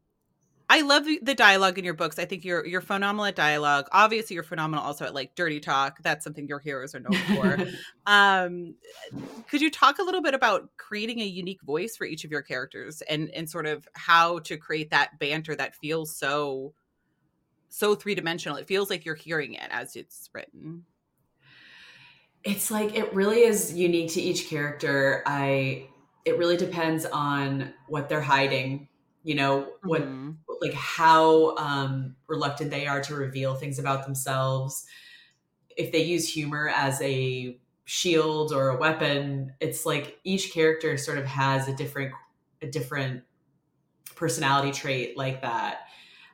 I 0.70 0.82
love 0.82 1.06
the 1.22 1.34
dialogue 1.34 1.78
in 1.78 1.86
your 1.86 1.94
books. 1.94 2.20
I 2.20 2.26
think 2.26 2.44
you're 2.44 2.66
you're 2.66 2.82
phenomenal 2.82 3.26
at 3.26 3.36
dialogue. 3.36 3.88
Obviously, 3.94 4.34
you're 4.34 4.44
phenomenal 4.44 4.84
also 4.84 5.06
at 5.06 5.14
like 5.14 5.34
dirty 5.34 5.62
talk. 5.62 6.02
That's 6.04 6.26
something 6.26 6.46
your 6.46 6.60
heroes 6.60 6.94
are 6.94 7.00
known 7.00 7.14
for. 7.36 7.58
um, 8.06 8.76
could 9.50 9.62
you 9.62 9.72
talk 9.72 10.00
a 10.00 10.04
little 10.04 10.22
bit 10.22 10.34
about 10.34 10.70
creating 10.76 11.22
a 11.22 11.26
unique 11.26 11.62
voice 11.62 11.96
for 11.96 12.04
each 12.06 12.26
of 12.26 12.32
your 12.32 12.42
characters 12.42 13.02
and 13.04 13.30
and 13.30 13.50
sort 13.50 13.66
of 13.66 13.88
how 13.94 14.40
to 14.40 14.58
create 14.58 14.90
that 14.92 15.18
banter 15.20 15.56
that 15.56 15.74
feels 15.76 16.14
so 16.14 16.74
so 17.70 17.96
three 17.96 18.16
dimensional? 18.16 18.58
It 18.58 18.68
feels 18.68 18.90
like 18.90 19.06
you're 19.06 19.16
hearing 19.16 19.54
it 19.54 19.70
as 19.70 19.96
it's 19.96 20.30
written. 20.34 20.84
It's 22.44 22.70
like 22.70 22.94
it 22.94 23.14
really 23.14 23.40
is 23.40 23.74
unique 23.74 24.12
to 24.14 24.22
each 24.22 24.50
character. 24.50 25.24
I 25.26 25.88
it 26.26 26.38
really 26.38 26.58
depends 26.58 27.06
on 27.06 27.74
what 27.88 28.10
they're 28.10 28.20
hiding 28.20 28.90
you 29.28 29.36
know 29.36 29.68
what 29.84 30.04
mm-hmm. 30.04 30.32
like 30.62 30.74
how 30.74 31.54
um, 31.58 32.16
reluctant 32.28 32.72
they 32.72 32.88
are 32.88 33.02
to 33.02 33.14
reveal 33.14 33.56
things 33.56 33.78
about 33.78 34.06
themselves 34.06 34.86
if 35.76 35.92
they 35.92 36.02
use 36.02 36.30
humor 36.30 36.72
as 36.74 37.02
a 37.02 37.60
shield 37.84 38.54
or 38.54 38.70
a 38.70 38.78
weapon 38.78 39.52
it's 39.60 39.86
like 39.86 40.18
each 40.24 40.54
character 40.54 40.96
sort 40.96 41.18
of 41.18 41.26
has 41.26 41.68
a 41.68 41.76
different 41.76 42.14
a 42.62 42.68
different 42.68 43.22
personality 44.16 44.72
trait 44.72 45.18
like 45.18 45.42
that 45.42 45.82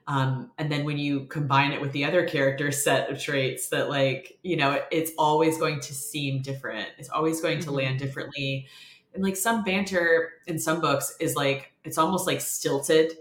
um, 0.06 0.51
and 0.60 0.72
then 0.72 0.84
when 0.84 1.00
you 1.00 1.25
combine 1.25 1.72
it 1.72 1.81
with 1.81 1.94
the 1.94 2.06
other 2.06 2.28
character's 2.28 2.84
set 2.84 3.10
of 3.10 3.19
traits 3.19 3.69
that 3.69 3.90
like 3.90 4.38
you 4.44 4.56
know 4.56 4.80
it's 4.92 5.12
always 5.18 5.57
going 5.57 5.80
to 5.80 5.95
seem 5.95 6.44
different 6.44 6.90
it's 7.00 7.10
always 7.10 7.42
going 7.42 7.57
to 7.57 7.68
mm-hmm. 7.68 7.78
land 7.78 7.98
differently 7.98 8.68
and 9.13 9.24
like 9.24 9.36
some 9.36 9.63
banter 9.63 10.33
in 10.48 10.57
some 10.57 10.81
books 10.81 11.15
is 11.19 11.36
like 11.36 11.74
it's 11.83 11.98
almost 11.98 12.27
like 12.27 12.42
stilted 12.42 13.18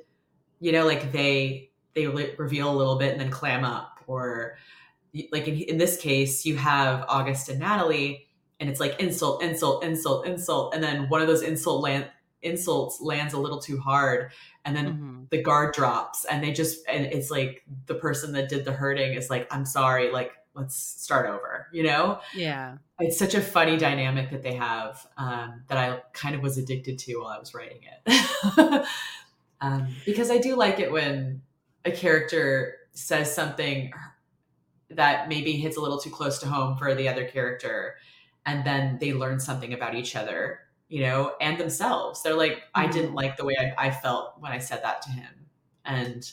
you 0.60 0.72
know 0.72 0.86
like 0.86 1.12
they 1.12 1.70
they 1.94 2.06
reveal 2.06 2.70
a 2.70 2.76
little 2.76 2.96
bit 2.96 3.12
and 3.12 3.20
then 3.20 3.30
clam 3.30 3.64
up 3.64 4.00
or 4.06 4.56
like 5.30 5.46
in, 5.46 5.56
in 5.62 5.78
this 5.78 5.96
case 5.96 6.44
you 6.46 6.56
have 6.56 7.04
august 7.08 7.48
and 7.48 7.60
natalie 7.60 8.26
and 8.60 8.70
it's 8.70 8.80
like 8.80 8.98
insult 9.00 9.42
insult 9.42 9.84
insult 9.84 10.26
insult 10.26 10.74
and 10.74 10.82
then 10.82 11.08
one 11.08 11.20
of 11.20 11.26
those 11.26 11.42
insult 11.42 11.82
land 11.82 12.06
insults 12.42 13.00
lands 13.00 13.34
a 13.34 13.38
little 13.38 13.60
too 13.60 13.78
hard 13.78 14.32
and 14.64 14.76
then 14.76 14.86
mm-hmm. 14.86 15.22
the 15.30 15.42
guard 15.42 15.74
drops 15.74 16.24
and 16.24 16.42
they 16.42 16.52
just 16.52 16.80
and 16.88 17.06
it's 17.06 17.30
like 17.30 17.62
the 17.86 17.94
person 17.94 18.32
that 18.32 18.48
did 18.48 18.64
the 18.64 18.72
hurting 18.72 19.14
is 19.14 19.30
like 19.30 19.46
i'm 19.52 19.64
sorry 19.64 20.10
like 20.10 20.32
let's 20.54 20.76
start 20.76 21.28
over 21.28 21.61
you 21.72 21.82
know? 21.82 22.20
Yeah. 22.34 22.78
It's 22.98 23.18
such 23.18 23.34
a 23.34 23.40
funny 23.40 23.76
dynamic 23.76 24.30
that 24.30 24.42
they 24.42 24.54
have 24.54 25.06
um, 25.16 25.62
that 25.68 25.78
i 25.78 26.00
kind 26.12 26.34
of 26.34 26.42
was 26.42 26.58
addicted 26.58 26.98
to 27.00 27.16
while 27.16 27.28
i 27.28 27.38
was 27.38 27.54
writing 27.54 27.80
it. 27.82 28.86
Um, 29.64 29.94
because 30.04 30.28
i 30.28 30.38
do 30.38 30.56
like 30.56 30.80
it 30.80 30.90
when 30.90 31.40
a 31.84 31.92
character 31.92 32.78
says 32.90 33.32
something 33.32 33.92
that 34.90 35.28
maybe 35.28 35.52
hits 35.52 35.76
a 35.76 35.80
little 35.80 36.00
too 36.00 36.10
close 36.10 36.40
to 36.40 36.48
home 36.48 36.76
for 36.76 36.96
the 36.96 37.08
other 37.08 37.24
character 37.24 37.94
and 38.44 38.66
then 38.66 38.98
they 39.00 39.12
learn 39.12 39.38
something 39.38 39.72
about 39.72 39.94
each 39.94 40.16
other 40.16 40.58
you 40.92 41.00
know 41.00 41.32
and 41.40 41.58
themselves. 41.58 42.22
They're 42.22 42.34
like 42.34 42.56
mm-hmm. 42.56 42.80
i 42.80 42.86
didn't 42.86 43.14
like 43.14 43.36
the 43.36 43.44
way 43.44 43.56
I, 43.58 43.86
I 43.86 43.90
felt 43.90 44.34
when 44.40 44.52
i 44.52 44.58
said 44.58 44.82
that 44.82 45.00
to 45.02 45.10
him. 45.10 45.46
And 45.84 46.30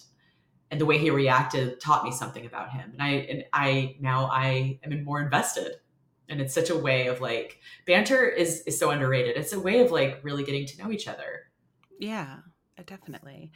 and 0.72 0.80
the 0.80 0.86
way 0.86 0.98
he 0.98 1.10
reacted 1.10 1.80
taught 1.80 2.04
me 2.04 2.12
something 2.12 2.46
about 2.46 2.72
him. 2.72 2.92
And 2.94 3.02
i 3.02 3.10
and 3.10 3.44
i 3.54 3.96
now 4.00 4.30
i 4.32 4.80
am 4.84 5.04
more 5.04 5.22
invested. 5.22 5.74
And 6.28 6.40
it's 6.40 6.54
such 6.54 6.70
a 6.70 6.78
way 6.78 7.08
of 7.08 7.22
like 7.22 7.60
banter 7.88 8.28
is 8.28 8.62
is 8.62 8.80
so 8.80 8.92
underrated. 8.92 9.36
It's 9.36 9.54
a 9.54 9.60
way 9.60 9.80
of 9.82 9.92
like 9.92 10.20
really 10.24 10.44
getting 10.44 10.66
to 10.68 10.84
know 10.84 10.92
each 10.92 11.08
other. 11.08 11.50
Yeah 12.00 12.38
uh, 12.80 12.84
definitely. 12.86 13.52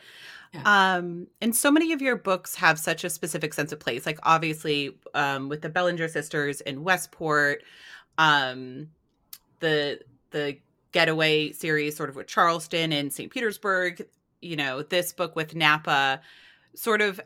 Yeah. 0.54 0.98
um 0.98 1.28
and 1.42 1.56
so 1.56 1.72
many 1.72 1.94
of 1.94 2.02
your 2.02 2.16
books 2.16 2.56
have 2.56 2.78
such 2.78 3.04
a 3.04 3.10
specific 3.10 3.54
sense 3.56 3.72
of 3.72 3.80
place 3.80 4.06
like 4.06 4.20
obviously 4.22 4.96
um 5.16 5.50
with 5.50 5.62
the 5.62 5.70
bellinger 5.70 6.08
sisters 6.08 6.62
in 6.62 6.84
westport 6.84 7.64
um 8.20 8.90
the 9.62 10.00
the 10.30 10.60
getaway 10.92 11.52
series 11.52 11.98
sort 11.98 12.10
of 12.10 12.16
with 12.16 12.28
charleston 12.28 12.94
and 12.94 13.12
st 13.12 13.32
petersburg 13.32 14.06
you 14.42 14.56
know 14.56 14.84
this 14.84 15.12
book 15.12 15.36
with 15.36 15.56
napa 15.56 16.22
sort 16.76 17.02
of 17.02 17.20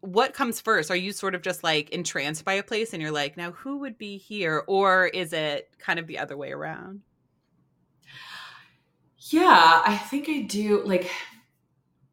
what 0.00 0.32
comes 0.32 0.60
first? 0.60 0.90
Are 0.90 0.96
you 0.96 1.12
sort 1.12 1.34
of 1.34 1.42
just 1.42 1.64
like 1.64 1.90
entranced 1.90 2.44
by 2.44 2.54
a 2.54 2.62
place 2.62 2.92
and 2.92 3.02
you're 3.02 3.10
like, 3.10 3.36
now 3.36 3.50
who 3.50 3.78
would 3.78 3.98
be 3.98 4.16
here? 4.16 4.62
Or 4.66 5.06
is 5.06 5.32
it 5.32 5.70
kind 5.78 5.98
of 5.98 6.06
the 6.06 6.18
other 6.18 6.36
way 6.36 6.52
around? 6.52 7.00
Yeah, 9.18 9.82
I 9.84 9.96
think 9.96 10.28
I 10.28 10.42
do. 10.42 10.82
Like, 10.84 11.10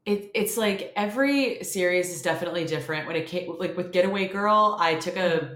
it, 0.05 0.31
it's 0.33 0.57
like 0.57 0.91
every 0.95 1.63
series 1.63 2.13
is 2.13 2.21
definitely 2.21 2.65
different. 2.65 3.07
When 3.07 3.15
it 3.15 3.27
came, 3.27 3.55
like 3.57 3.77
with 3.77 3.91
Getaway 3.91 4.27
Girl, 4.27 4.75
I 4.79 4.95
took 4.95 5.15
a, 5.15 5.19
mm-hmm. 5.19 5.53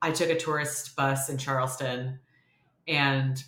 I 0.00 0.12
took 0.12 0.30
a 0.30 0.38
tourist 0.38 0.96
bus 0.96 1.28
in 1.28 1.38
Charleston, 1.38 2.20
and 2.86 3.42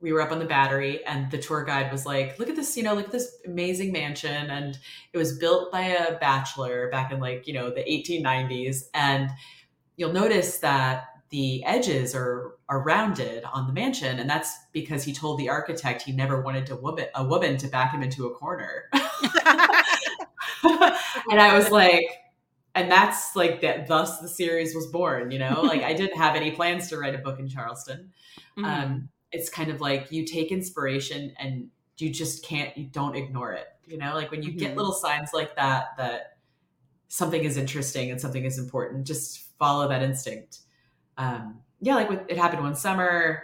we 0.00 0.12
were 0.12 0.20
up 0.20 0.30
on 0.30 0.38
the 0.38 0.44
battery 0.44 1.04
and 1.06 1.30
the 1.30 1.38
tour 1.38 1.64
guide 1.64 1.90
was 1.90 2.06
like 2.06 2.38
look 2.38 2.48
at 2.48 2.56
this 2.56 2.76
you 2.76 2.82
know 2.82 2.94
look 2.94 3.06
at 3.06 3.12
this 3.12 3.36
amazing 3.46 3.92
mansion. 3.92 4.50
And 4.50 4.78
it 5.12 5.18
was 5.18 5.38
built 5.38 5.72
by 5.72 5.82
a 5.82 6.18
bachelor 6.18 6.88
back 6.90 7.12
in 7.12 7.20
like 7.20 7.46
you 7.46 7.54
know 7.54 7.70
the 7.70 7.82
1890s 7.82 8.84
and 8.94 9.30
you'll 9.96 10.12
notice 10.12 10.58
that 10.58 11.06
the 11.30 11.64
edges 11.64 12.14
are 12.14 12.54
are 12.68 12.82
rounded 12.82 13.44
on 13.44 13.66
the 13.66 13.72
mansion 13.72 14.18
and 14.18 14.30
that's 14.30 14.56
because 14.72 15.04
he 15.04 15.12
told 15.12 15.38
the 15.38 15.48
architect 15.48 16.02
he 16.02 16.12
never 16.12 16.40
wanted 16.40 16.66
to 16.66 16.76
woman, 16.76 17.06
a 17.14 17.24
woman 17.24 17.56
to 17.58 17.66
back 17.68 17.92
him 17.92 18.02
into 18.02 18.26
a 18.26 18.34
corner. 18.34 18.90
And 21.30 21.40
i 21.40 21.56
was 21.56 21.70
like 21.70 22.04
and 22.74 22.90
that's 22.90 23.36
like 23.36 23.60
that 23.60 23.86
thus 23.86 24.20
the 24.20 24.28
series 24.28 24.74
was 24.74 24.86
born 24.86 25.30
you 25.30 25.38
know? 25.38 25.60
Like 25.62 25.82
i 25.82 25.92
didn't 25.92 26.16
have 26.16 26.36
any 26.36 26.52
plans 26.52 26.88
to 26.88 26.98
write 26.98 27.14
a 27.14 27.18
book 27.18 27.38
in 27.38 27.48
charleston. 27.48 28.12
Mm-hmm. 28.56 28.64
um, 28.64 29.08
it's 29.32 29.48
kind 29.48 29.70
of 29.70 29.80
like 29.80 30.10
you 30.10 30.24
take 30.24 30.50
inspiration 30.50 31.34
and 31.38 31.68
you 31.98 32.10
just 32.10 32.44
can't 32.44 32.76
you 32.76 32.86
don't 32.86 33.16
ignore 33.16 33.52
it 33.52 33.66
you 33.88 33.98
know? 33.98 34.14
Like 34.14 34.30
when 34.30 34.42
you 34.42 34.50
mm-hmm. 34.50 34.58
get 34.58 34.76
little 34.76 34.92
signs 34.92 35.30
like 35.32 35.56
that 35.56 35.96
that 35.96 36.38
something 37.08 37.42
is 37.42 37.56
interesting 37.56 38.10
and 38.10 38.20
something 38.20 38.44
is 38.44 38.58
important 38.58 39.06
just 39.06 39.40
follow 39.58 39.88
that 39.88 40.02
instinct. 40.02 40.58
Um 41.16 41.60
yeah 41.80 41.94
like 41.94 42.10
with, 42.10 42.20
it 42.28 42.36
happened 42.36 42.62
one 42.62 42.74
summer. 42.74 43.42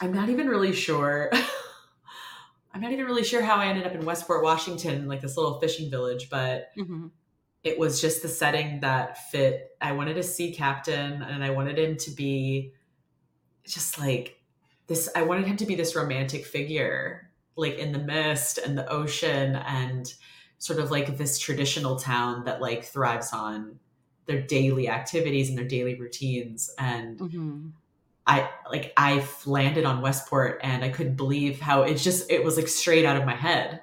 I'm 0.00 0.12
not 0.12 0.28
even 0.28 0.48
really 0.48 0.72
sure. 0.72 1.30
I'm 2.74 2.80
not 2.80 2.92
even 2.92 3.06
really 3.06 3.24
sure 3.24 3.42
how 3.42 3.56
i 3.56 3.66
ended 3.66 3.84
up 3.84 3.94
in 3.94 4.04
westport 4.04 4.44
washington 4.44 5.08
like 5.08 5.20
this 5.20 5.36
little 5.36 5.58
fishing 5.58 5.90
village 5.90 6.30
but 6.30 6.70
mm-hmm. 6.78 7.08
it 7.64 7.76
was 7.80 8.00
just 8.00 8.22
the 8.22 8.28
setting 8.28 8.78
that 8.80 9.30
fit. 9.30 9.76
I 9.80 9.90
wanted 9.92 10.16
a 10.16 10.22
sea 10.22 10.54
captain 10.54 11.22
and 11.22 11.42
i 11.42 11.50
wanted 11.50 11.78
him 11.78 11.96
to 11.96 12.10
be 12.12 12.74
just 13.66 13.98
like 13.98 14.39
this 14.90 15.08
i 15.14 15.22
wanted 15.22 15.46
him 15.46 15.56
to 15.56 15.64
be 15.64 15.76
this 15.76 15.94
romantic 15.94 16.44
figure 16.44 17.30
like 17.56 17.78
in 17.78 17.92
the 17.92 17.98
mist 17.98 18.58
and 18.58 18.76
the 18.76 18.86
ocean 18.90 19.54
and 19.54 20.12
sort 20.58 20.80
of 20.80 20.90
like 20.90 21.16
this 21.16 21.38
traditional 21.38 21.96
town 21.96 22.44
that 22.44 22.60
like 22.60 22.84
thrives 22.84 23.32
on 23.32 23.78
their 24.26 24.42
daily 24.42 24.88
activities 24.88 25.48
and 25.48 25.56
their 25.56 25.66
daily 25.66 25.94
routines 25.94 26.74
and 26.76 27.18
mm-hmm. 27.20 27.68
i 28.26 28.50
like 28.68 28.92
i 28.96 29.24
landed 29.46 29.84
on 29.84 30.02
westport 30.02 30.60
and 30.64 30.84
i 30.84 30.88
couldn't 30.88 31.16
believe 31.16 31.60
how 31.60 31.82
it's 31.82 32.02
just 32.02 32.28
it 32.28 32.42
was 32.44 32.56
like 32.56 32.68
straight 32.68 33.04
out 33.04 33.16
of 33.16 33.24
my 33.24 33.36
head 33.36 33.80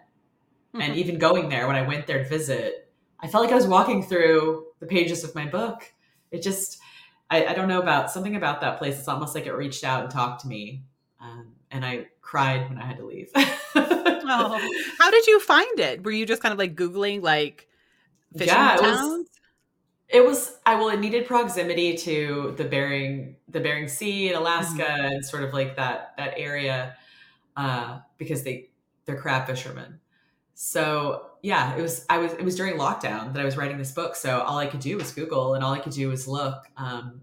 mm-hmm. 0.73 0.81
and 0.81 0.97
even 0.97 1.17
going 1.17 1.47
there 1.47 1.67
when 1.67 1.77
i 1.77 1.87
went 1.87 2.05
there 2.05 2.21
to 2.21 2.29
visit 2.29 2.91
i 3.21 3.27
felt 3.29 3.45
like 3.45 3.53
i 3.53 3.57
was 3.57 3.67
walking 3.67 4.03
through 4.03 4.65
the 4.81 4.87
pages 4.87 5.23
of 5.23 5.33
my 5.33 5.45
book 5.45 5.89
it 6.31 6.41
just 6.41 6.79
I, 7.29 7.47
I 7.47 7.53
don't 7.53 7.67
know 7.67 7.81
about 7.81 8.11
something 8.11 8.35
about 8.35 8.59
that 8.59 8.77
place 8.77 8.99
it's 8.99 9.07
almost 9.07 9.35
like 9.35 9.45
it 9.45 9.53
reached 9.53 9.85
out 9.85 10.03
and 10.03 10.11
talked 10.11 10.41
to 10.41 10.49
me 10.49 10.83
um, 11.27 11.47
and 11.71 11.85
I 11.85 12.07
cried 12.21 12.69
when 12.69 12.77
I 12.77 12.85
had 12.85 12.97
to 12.97 13.05
leave. 13.05 13.29
oh. 13.35 14.83
How 14.99 15.11
did 15.11 15.27
you 15.27 15.39
find 15.39 15.79
it? 15.79 16.03
Were 16.03 16.11
you 16.11 16.25
just 16.25 16.41
kind 16.41 16.53
of 16.53 16.59
like 16.59 16.75
Googling 16.75 17.21
like 17.21 17.67
fishing 18.33 18.47
yeah, 18.47 18.75
it 18.75 18.79
towns? 18.79 19.01
Was, 19.01 19.27
it 20.09 20.25
was 20.25 20.57
I 20.65 20.75
well, 20.75 20.89
it 20.89 20.99
needed 20.99 21.27
proximity 21.27 21.97
to 21.97 22.53
the 22.57 22.63
Bering 22.63 23.35
the 23.49 23.59
Bering 23.59 23.87
Sea 23.87 24.29
in 24.29 24.35
Alaska 24.35 24.83
mm-hmm. 24.83 25.05
and 25.05 25.25
sort 25.25 25.43
of 25.43 25.53
like 25.53 25.75
that 25.75 26.13
that 26.17 26.33
area 26.37 26.95
uh, 27.55 27.99
because 28.17 28.43
they 28.43 28.69
they're 29.05 29.19
crab 29.19 29.47
fishermen. 29.47 29.99
So 30.53 31.31
yeah, 31.41 31.75
it 31.75 31.81
was 31.81 32.05
I 32.09 32.19
was 32.19 32.33
it 32.33 32.43
was 32.43 32.55
during 32.55 32.75
lockdown 32.75 33.33
that 33.33 33.41
I 33.41 33.45
was 33.45 33.57
writing 33.57 33.77
this 33.77 33.91
book. 33.91 34.15
So 34.15 34.41
all 34.41 34.57
I 34.57 34.67
could 34.67 34.79
do 34.79 34.97
was 34.97 35.11
Google 35.11 35.55
and 35.55 35.63
all 35.63 35.73
I 35.73 35.79
could 35.79 35.93
do 35.93 36.09
was 36.09 36.27
look. 36.27 36.63
Um, 36.77 37.21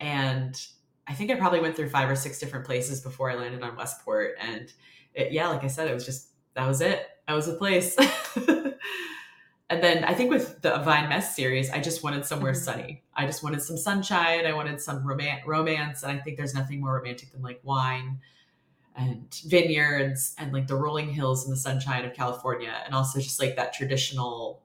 and 0.00 0.60
I 1.06 1.14
think 1.14 1.30
I 1.30 1.34
probably 1.34 1.60
went 1.60 1.76
through 1.76 1.90
five 1.90 2.08
or 2.08 2.16
six 2.16 2.38
different 2.38 2.64
places 2.64 3.00
before 3.00 3.30
I 3.30 3.34
landed 3.34 3.62
on 3.62 3.76
Westport. 3.76 4.36
And 4.40 4.72
it, 5.14 5.32
yeah, 5.32 5.48
like 5.48 5.64
I 5.64 5.68
said, 5.68 5.88
it 5.88 5.94
was 5.94 6.04
just, 6.04 6.28
that 6.54 6.66
was 6.66 6.80
it. 6.80 7.06
That 7.28 7.34
was 7.34 7.46
the 7.46 7.54
place. 7.54 7.96
and 9.68 9.82
then 9.82 10.04
I 10.04 10.14
think 10.14 10.30
with 10.30 10.62
the 10.62 10.78
Vine 10.78 11.08
Mess 11.08 11.36
series, 11.36 11.70
I 11.70 11.80
just 11.80 12.02
wanted 12.02 12.24
somewhere 12.24 12.52
mm-hmm. 12.52 12.62
sunny. 12.62 13.02
I 13.14 13.26
just 13.26 13.42
wanted 13.42 13.62
some 13.62 13.76
sunshine. 13.76 14.46
I 14.46 14.52
wanted 14.54 14.80
some 14.80 15.06
rom- 15.06 15.20
romance. 15.46 16.02
And 16.02 16.12
I 16.12 16.20
think 16.20 16.36
there's 16.36 16.54
nothing 16.54 16.80
more 16.80 16.94
romantic 16.94 17.32
than 17.32 17.42
like 17.42 17.60
wine 17.62 18.20
and 18.96 19.34
vineyards 19.46 20.34
and 20.38 20.52
like 20.52 20.68
the 20.68 20.76
rolling 20.76 21.12
hills 21.12 21.44
and 21.44 21.52
the 21.52 21.56
sunshine 21.56 22.04
of 22.04 22.14
California. 22.14 22.74
And 22.86 22.94
also 22.94 23.20
just 23.20 23.40
like 23.40 23.56
that 23.56 23.74
traditional 23.74 24.62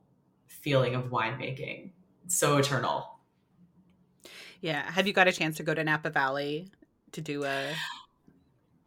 feeling 0.47 0.95
of 0.95 1.05
winemaking. 1.05 1.91
So 2.27 2.57
eternal. 2.57 3.18
Yeah. 4.61 4.89
Have 4.91 5.07
you 5.07 5.13
got 5.13 5.27
a 5.27 5.31
chance 5.31 5.57
to 5.57 5.63
go 5.63 5.73
to 5.73 5.83
Napa 5.83 6.09
Valley 6.09 6.69
to 7.11 7.21
do 7.21 7.43
a 7.43 7.73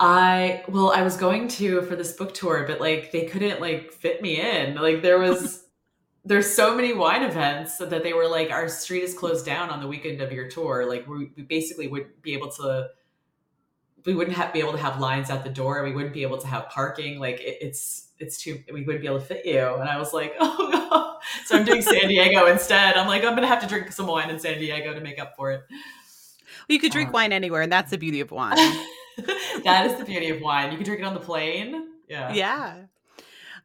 I 0.04 0.64
well, 0.66 0.90
I 0.90 1.02
was 1.02 1.16
going 1.16 1.46
to 1.48 1.82
for 1.82 1.94
this 1.94 2.12
book 2.12 2.34
tour, 2.34 2.64
but 2.66 2.80
like 2.80 3.12
they 3.12 3.24
couldn't 3.26 3.60
like 3.60 3.92
fit 3.92 4.20
me 4.20 4.40
in. 4.40 4.74
Like 4.74 5.00
there 5.00 5.18
was 5.18 5.64
there's 6.24 6.52
so 6.52 6.74
many 6.74 6.92
wine 6.92 7.22
events 7.22 7.78
that 7.78 8.02
they 8.02 8.12
were 8.12 8.26
like 8.26 8.50
our 8.50 8.68
street 8.68 9.04
is 9.04 9.14
closed 9.14 9.46
down 9.46 9.70
on 9.70 9.80
the 9.80 9.86
weekend 9.86 10.20
of 10.20 10.32
your 10.32 10.48
tour. 10.48 10.86
Like 10.88 11.06
we, 11.06 11.30
we 11.36 11.44
basically 11.44 11.86
would 11.86 12.20
be 12.20 12.34
able 12.34 12.50
to 12.52 12.88
we 14.04 14.14
wouldn't 14.16 14.36
have 14.36 14.52
be 14.52 14.58
able 14.58 14.72
to 14.72 14.78
have 14.78 14.98
lines 14.98 15.30
at 15.30 15.44
the 15.44 15.50
door. 15.50 15.84
We 15.84 15.92
wouldn't 15.92 16.14
be 16.14 16.22
able 16.22 16.38
to 16.38 16.48
have 16.48 16.68
parking. 16.68 17.20
Like 17.20 17.40
it, 17.40 17.58
it's 17.60 18.08
it's 18.18 18.42
too 18.42 18.60
we 18.72 18.82
wouldn't 18.82 19.02
be 19.02 19.06
able 19.06 19.20
to 19.20 19.24
fit 19.24 19.46
you. 19.46 19.74
And 19.74 19.88
I 19.88 19.98
was 19.98 20.12
like, 20.12 20.34
oh 20.40 20.68
no. 20.72 20.81
So 21.46 21.56
I'm 21.56 21.64
doing 21.64 21.82
San 21.82 22.08
Diego 22.08 22.46
instead. 22.46 22.96
I'm 22.96 23.06
like, 23.06 23.24
I'm 23.24 23.34
gonna 23.34 23.46
have 23.46 23.60
to 23.60 23.66
drink 23.66 23.92
some 23.92 24.06
wine 24.06 24.30
in 24.30 24.38
San 24.38 24.58
Diego 24.58 24.94
to 24.94 25.00
make 25.00 25.18
up 25.18 25.34
for 25.36 25.50
it. 25.50 25.62
Well, 25.68 25.76
you 26.68 26.78
could 26.78 26.92
drink 26.92 27.10
uh, 27.10 27.12
wine 27.12 27.32
anywhere, 27.32 27.62
and 27.62 27.72
that's 27.72 27.90
the 27.90 27.98
beauty 27.98 28.20
of 28.20 28.30
wine. 28.30 28.56
that 29.64 29.86
is 29.86 29.98
the 29.98 30.04
beauty 30.04 30.30
of 30.30 30.40
wine. 30.40 30.70
You 30.70 30.78
can 30.78 30.84
drink 30.84 31.00
it 31.00 31.04
on 31.04 31.14
the 31.14 31.20
plane. 31.20 31.88
Yeah. 32.08 32.32
Yeah. 32.32 32.76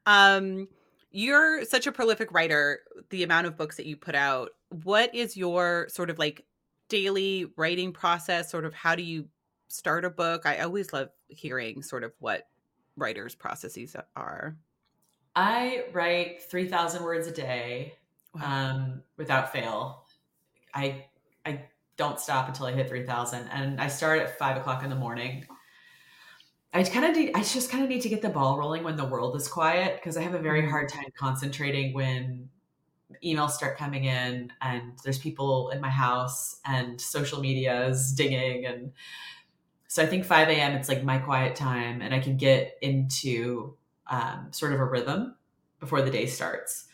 Um, 0.06 0.68
you're 1.12 1.66
such 1.66 1.88
a 1.88 1.92
prolific 1.92 2.32
writer. 2.32 2.82
The 3.10 3.24
amount 3.24 3.48
of 3.48 3.58
books 3.58 3.78
that 3.78 3.86
you 3.86 3.98
put 3.98 4.16
out. 4.16 4.52
What 4.84 5.14
is 5.14 5.38
your 5.38 5.88
sort 5.90 6.10
of 6.10 6.18
like 6.18 6.46
daily 6.90 7.52
writing 7.56 7.92
process? 7.92 8.50
Sort 8.52 8.66
of 8.66 8.74
how 8.74 8.96
do 8.96 9.04
you 9.04 9.28
start 9.68 10.06
a 10.06 10.10
book? 10.10 10.46
I 10.46 10.60
always 10.60 10.94
love 10.94 11.10
hearing 11.28 11.82
sort 11.82 12.04
of 12.04 12.14
what 12.20 12.48
writers' 12.96 13.36
processes 13.36 13.96
are. 14.16 14.58
I 15.38 15.84
write 15.94 16.42
3,000 16.42 17.04
words 17.04 17.28
a 17.28 17.32
day 17.32 17.94
wow. 18.34 18.72
um, 18.72 19.04
without 19.18 19.54
fail. 19.54 20.08
I, 20.74 21.06
I 21.46 21.62
don't 21.96 22.20
stop 22.20 22.48
until 22.48 22.66
I 22.66 22.72
hit 22.72 22.90
3,000. 22.90 23.48
And 23.50 23.80
I 23.80 23.88
start 23.88 24.20
at 24.20 24.40
five 24.40 24.58
o'clock 24.58 24.84
in 24.84 24.90
the 24.90 24.96
morning. 24.96 25.46
I 26.74 26.82
kind 26.84 27.06
of 27.06 27.16
need, 27.16 27.34
I 27.36 27.44
just 27.44 27.70
kind 27.70 27.84
of 27.84 27.90
need 27.90 28.02
to 28.02 28.10
get 28.10 28.24
the 28.24 28.30
ball 28.30 28.58
rolling 28.58 28.84
when 28.84 28.98
the 28.98 29.06
world 29.06 29.36
is 29.36 29.48
quiet 29.48 30.00
because 30.00 30.18
I 30.18 30.24
have 30.24 30.34
a 30.34 30.40
very 30.40 30.62
mm-hmm. 30.62 30.72
hard 30.72 30.90
time 30.90 31.06
concentrating 31.16 31.94
when 31.94 32.50
emails 33.24 33.52
start 33.52 33.78
coming 33.78 34.06
in 34.06 34.52
and 34.62 34.94
there's 35.04 35.20
people 35.20 35.70
in 35.70 35.80
my 35.80 35.90
house 35.90 36.60
and 36.66 37.00
social 37.00 37.40
media 37.40 37.88
is 37.88 38.12
dinging 38.12 38.66
and 38.66 38.92
so 39.88 40.04
I 40.04 40.08
think 40.08 40.26
5 40.26 40.50
a.m. 40.50 40.74
it's 40.74 40.90
like 40.90 41.04
my 41.04 41.18
quiet 41.18 41.56
time 41.56 42.02
and 42.02 42.14
I 42.14 42.20
can 42.20 42.36
get 42.36 42.78
into 42.82 43.78
um, 44.10 44.48
sort 44.52 44.74
of 44.74 44.80
a 44.80 44.86
rhythm 44.86 45.36
before 45.80 46.02
the 46.02 46.12
day 46.12 46.26
starts. 46.26 46.86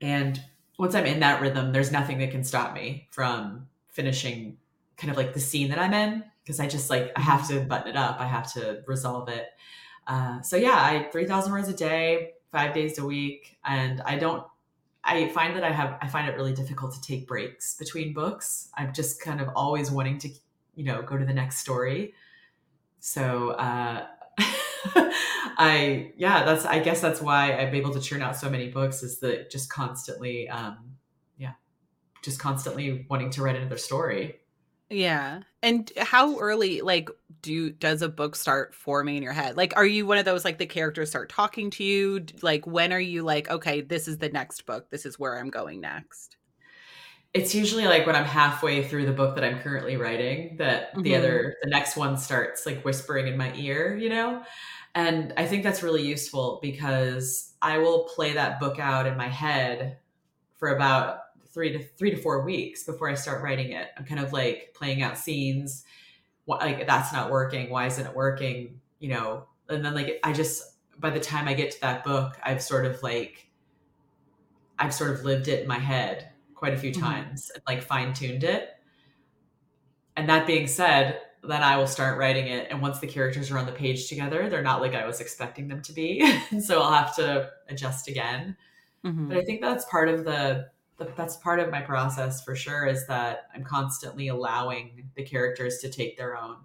And 0.00 0.40
once 0.78 0.94
I'm 0.94 1.06
in 1.06 1.20
that 1.20 1.40
rhythm, 1.40 1.72
there's 1.72 1.92
nothing 1.92 2.18
that 2.18 2.30
can 2.30 2.44
stop 2.44 2.74
me 2.74 3.08
from 3.10 3.68
finishing 3.88 4.58
kind 4.96 5.10
of 5.10 5.16
like 5.16 5.32
the 5.32 5.40
scene 5.40 5.70
that 5.70 5.78
I'm 5.78 5.92
in 5.92 6.24
because 6.42 6.60
I 6.60 6.66
just 6.66 6.90
like 6.90 7.12
I 7.16 7.20
have 7.20 7.46
to 7.48 7.60
button 7.60 7.88
it 7.88 7.96
up. 7.96 8.20
I 8.20 8.26
have 8.26 8.52
to 8.54 8.82
resolve 8.86 9.28
it. 9.28 9.46
Uh, 10.06 10.40
so 10.40 10.56
yeah, 10.56 10.76
I 10.76 11.08
3,000 11.12 11.52
words 11.52 11.68
a 11.68 11.74
day, 11.74 12.32
five 12.50 12.74
days 12.74 12.98
a 12.98 13.04
week, 13.04 13.58
and 13.64 14.00
I 14.02 14.16
don't. 14.16 14.44
I 15.04 15.28
find 15.28 15.56
that 15.56 15.64
I 15.64 15.70
have 15.70 15.98
I 16.02 16.08
find 16.08 16.28
it 16.28 16.36
really 16.36 16.52
difficult 16.52 16.92
to 16.94 17.00
take 17.00 17.26
breaks 17.26 17.76
between 17.76 18.12
books. 18.12 18.70
I'm 18.76 18.92
just 18.92 19.20
kind 19.22 19.40
of 19.40 19.48
always 19.54 19.90
wanting 19.90 20.18
to, 20.18 20.28
you 20.74 20.84
know, 20.84 21.02
go 21.02 21.16
to 21.16 21.24
the 21.24 21.32
next 21.32 21.58
story. 21.58 22.14
So 23.00 23.50
uh, 23.50 24.06
I 25.58 26.12
yeah, 26.16 26.44
that's 26.44 26.64
I 26.64 26.78
guess 26.78 27.00
that's 27.00 27.20
why 27.20 27.52
I'm 27.52 27.74
able 27.74 27.92
to 27.92 28.00
churn 28.00 28.22
out 28.22 28.36
so 28.36 28.48
many 28.48 28.68
books 28.68 29.02
is 29.02 29.20
that 29.20 29.50
just 29.50 29.70
constantly 29.70 30.48
um 30.48 30.96
yeah, 31.36 31.52
just 32.22 32.38
constantly 32.38 33.06
wanting 33.10 33.30
to 33.30 33.42
write 33.42 33.56
another 33.56 33.78
story. 33.78 34.40
Yeah. 34.90 35.40
And 35.62 35.90
how 35.98 36.38
early 36.38 36.80
like 36.80 37.10
do 37.42 37.70
does 37.70 38.00
a 38.00 38.08
book 38.08 38.36
start 38.36 38.74
forming 38.74 39.16
in 39.16 39.22
your 39.22 39.32
head? 39.32 39.56
Like 39.56 39.74
are 39.76 39.86
you 39.86 40.06
one 40.06 40.18
of 40.18 40.24
those 40.24 40.44
like 40.44 40.58
the 40.58 40.66
characters 40.66 41.10
start 41.10 41.28
talking 41.28 41.70
to 41.72 41.84
you? 41.84 42.24
Like 42.40 42.66
when 42.66 42.92
are 42.92 43.00
you 43.00 43.22
like 43.22 43.50
okay, 43.50 43.82
this 43.82 44.08
is 44.08 44.18
the 44.18 44.30
next 44.30 44.64
book. 44.64 44.90
This 44.90 45.04
is 45.04 45.18
where 45.18 45.38
I'm 45.38 45.50
going 45.50 45.80
next? 45.80 46.37
It's 47.34 47.54
usually 47.54 47.84
like 47.84 48.06
when 48.06 48.16
I'm 48.16 48.24
halfway 48.24 48.82
through 48.82 49.06
the 49.06 49.12
book 49.12 49.34
that 49.34 49.44
I'm 49.44 49.60
currently 49.60 49.96
writing 49.96 50.56
that 50.58 50.92
mm-hmm. 50.92 51.02
the 51.02 51.16
other 51.16 51.56
the 51.62 51.70
next 51.70 51.96
one 51.96 52.16
starts 52.16 52.66
like 52.66 52.84
whispering 52.84 53.28
in 53.28 53.36
my 53.36 53.52
ear, 53.54 53.96
you 53.96 54.08
know? 54.08 54.42
And 54.94 55.34
I 55.36 55.46
think 55.46 55.62
that's 55.62 55.82
really 55.82 56.06
useful 56.06 56.58
because 56.62 57.52
I 57.60 57.78
will 57.78 58.04
play 58.14 58.32
that 58.32 58.58
book 58.58 58.78
out 58.78 59.06
in 59.06 59.16
my 59.16 59.28
head 59.28 59.98
for 60.56 60.70
about 60.70 61.18
three 61.52 61.72
to 61.72 61.84
three 61.98 62.10
to 62.10 62.16
four 62.16 62.42
weeks 62.44 62.84
before 62.84 63.08
I 63.08 63.14
start 63.14 63.42
writing 63.42 63.72
it. 63.72 63.88
I'm 63.96 64.04
kind 64.04 64.20
of 64.20 64.32
like 64.32 64.74
playing 64.74 65.02
out 65.02 65.18
scenes, 65.18 65.84
like 66.48 66.86
that's 66.86 67.12
not 67.12 67.30
working 67.30 67.70
why 67.70 67.86
isn't 67.86 68.06
it 68.06 68.14
working 68.14 68.80
you 68.98 69.08
know 69.08 69.44
and 69.68 69.84
then 69.84 69.94
like 69.94 70.18
i 70.24 70.32
just 70.32 70.76
by 70.98 71.10
the 71.10 71.20
time 71.20 71.46
i 71.46 71.54
get 71.54 71.70
to 71.70 71.80
that 71.80 72.02
book 72.02 72.38
i've 72.42 72.62
sort 72.62 72.86
of 72.86 73.00
like 73.02 73.48
i've 74.78 74.94
sort 74.94 75.10
of 75.10 75.24
lived 75.24 75.48
it 75.48 75.62
in 75.62 75.68
my 75.68 75.78
head 75.78 76.30
quite 76.58 76.74
a 76.74 76.78
few 76.78 76.92
Mhm. 76.92 77.00
times 77.00 77.50
and 77.54 77.62
like 77.66 77.82
fine-tuned 77.82 78.44
it 78.44 78.70
and 80.16 80.28
that 80.28 80.46
being 80.46 80.66
said 80.66 81.20
then 81.42 81.62
i 81.62 81.76
will 81.76 81.86
start 81.86 82.18
writing 82.18 82.48
it 82.48 82.66
and 82.70 82.82
once 82.82 82.98
the 82.98 83.06
characters 83.06 83.50
are 83.50 83.58
on 83.58 83.66
the 83.66 83.72
page 83.72 84.08
together 84.08 84.48
they're 84.48 84.62
not 84.62 84.80
like 84.80 84.94
i 84.94 85.06
was 85.06 85.20
expecting 85.20 85.68
them 85.68 85.80
to 85.82 85.92
be 85.92 86.20
so 86.60 86.80
i'll 86.82 86.92
have 86.92 87.14
to 87.14 87.50
adjust 87.68 88.08
again 88.08 88.56
Mhm. 89.04 89.28
but 89.28 89.36
I 89.36 89.44
think 89.44 89.60
that's 89.60 89.84
part 89.84 90.08
of 90.08 90.24
the, 90.24 90.70
the 90.96 91.04
that's 91.16 91.36
part 91.36 91.60
of 91.60 91.70
my 91.70 91.80
process 91.80 92.42
for 92.42 92.56
sure 92.56 92.84
is 92.84 93.06
that 93.06 93.48
I'm 93.54 93.62
constantly 93.62 94.26
allowing 94.26 95.08
the 95.14 95.22
characters 95.22 95.78
to 95.78 95.88
take 95.88 96.18
their 96.18 96.36
own 96.36 96.56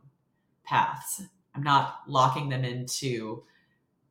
paths. 0.64 1.22
I'm 1.54 1.62
not 1.62 2.00
locking 2.08 2.50
them 2.50 2.66
into 2.66 3.44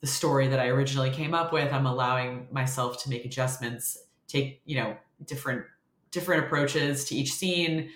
the 0.01 0.07
story 0.07 0.47
that 0.47 0.61
I 0.61 0.69
originally 0.69 1.11
came 1.11 1.35
up 1.35 1.53
with. 1.53 1.73
I'm 1.73 1.87
allowing 1.87 2.47
myself 2.53 3.03
to 3.03 3.11
make 3.11 3.25
adjustments, 3.25 3.99
take, 4.29 4.63
you 4.65 4.77
know, 4.77 4.97
different 5.27 5.67
different 6.13 6.45
approaches 6.45 7.05
to 7.07 7.17
each 7.17 7.33
scene, 7.33 7.91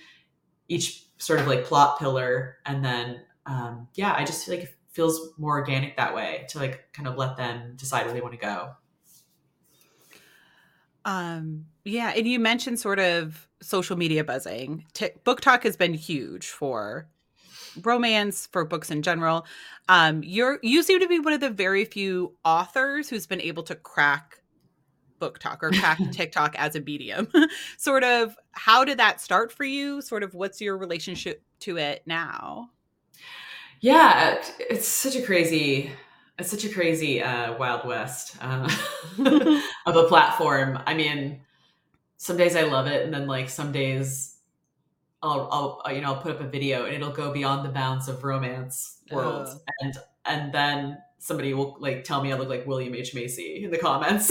each 0.68 1.04
sort 1.18 1.38
of 1.38 1.46
like 1.46 1.64
plot 1.64 1.98
pillar 1.98 2.58
and 2.66 2.84
then 2.84 3.22
um 3.46 3.86
yeah, 3.94 4.14
I 4.16 4.24
just 4.24 4.44
feel 4.44 4.56
like 4.56 4.64
it 4.64 4.74
feels 4.92 5.30
more 5.38 5.58
organic 5.58 5.96
that 5.96 6.14
way 6.14 6.46
to 6.48 6.58
like 6.58 6.92
kind 6.92 7.06
of 7.06 7.16
let 7.16 7.36
them 7.36 7.74
decide 7.76 8.04
where 8.04 8.14
they 8.14 8.20
want 8.20 8.32
to 8.32 8.40
go. 8.40 8.70
Um, 11.04 11.66
yeah, 11.84 12.12
and 12.16 12.26
you 12.26 12.40
mentioned 12.40 12.80
sort 12.80 12.98
of 12.98 13.46
social 13.62 13.96
media 13.96 14.24
buzzing. 14.24 14.84
T- 14.92 15.10
BookTok 15.24 15.62
has 15.62 15.76
been 15.76 15.94
huge 15.94 16.48
for 16.48 17.08
romance, 17.82 18.48
for 18.50 18.64
books 18.64 18.90
in 18.90 19.02
general. 19.02 19.46
Um, 19.88 20.22
you're 20.24 20.58
you 20.62 20.82
seem 20.82 20.98
to 21.00 21.08
be 21.08 21.20
one 21.20 21.32
of 21.32 21.40
the 21.40 21.50
very 21.50 21.84
few 21.84 22.34
authors 22.44 23.08
who's 23.08 23.26
been 23.26 23.40
able 23.40 23.62
to 23.64 23.74
crack 23.74 24.40
BookTok 25.18 25.62
or 25.62 25.70
crack 25.78 25.98
TikTok 26.12 26.54
as 26.58 26.76
a 26.76 26.80
medium. 26.80 27.28
sort 27.76 28.04
of, 28.04 28.36
how 28.52 28.84
did 28.84 28.98
that 28.98 29.20
start 29.20 29.52
for 29.52 29.64
you? 29.64 30.00
Sort 30.00 30.22
of, 30.22 30.34
what's 30.34 30.60
your 30.60 30.76
relationship 30.76 31.42
to 31.60 31.76
it 31.76 32.02
now? 32.06 32.70
Yeah, 33.80 34.42
it's 34.58 34.88
such 34.88 35.16
a 35.16 35.22
crazy, 35.22 35.92
it's 36.38 36.50
such 36.50 36.64
a 36.64 36.68
crazy 36.68 37.22
uh, 37.22 37.56
wild 37.56 37.86
west 37.86 38.36
uh, 38.40 38.68
of 39.86 39.96
a 39.96 40.04
platform. 40.04 40.78
I 40.86 40.94
mean, 40.94 41.40
some 42.16 42.36
days 42.36 42.56
I 42.56 42.62
love 42.62 42.86
it, 42.86 43.04
and 43.04 43.12
then 43.12 43.26
like 43.26 43.48
some 43.50 43.72
days 43.72 44.36
I'll, 45.22 45.48
I'll 45.50 45.82
uh, 45.86 45.90
you 45.90 46.00
know 46.00 46.14
I'll 46.14 46.22
put 46.22 46.32
up 46.32 46.40
a 46.40 46.46
video 46.46 46.84
and 46.86 46.94
it'll 46.94 47.10
go 47.10 47.32
beyond 47.32 47.64
the 47.64 47.70
bounds 47.70 48.08
of 48.08 48.24
romance 48.24 48.98
world, 49.10 49.48
and 49.80 49.94
and 50.24 50.52
then 50.52 50.98
somebody 51.18 51.54
will 51.54 51.76
like 51.80 52.04
tell 52.04 52.22
me 52.22 52.32
I 52.32 52.36
look 52.36 52.48
like 52.48 52.66
William 52.66 52.94
H 52.94 53.14
Macy 53.14 53.64
in 53.64 53.70
the 53.70 53.78
comments. 53.78 54.30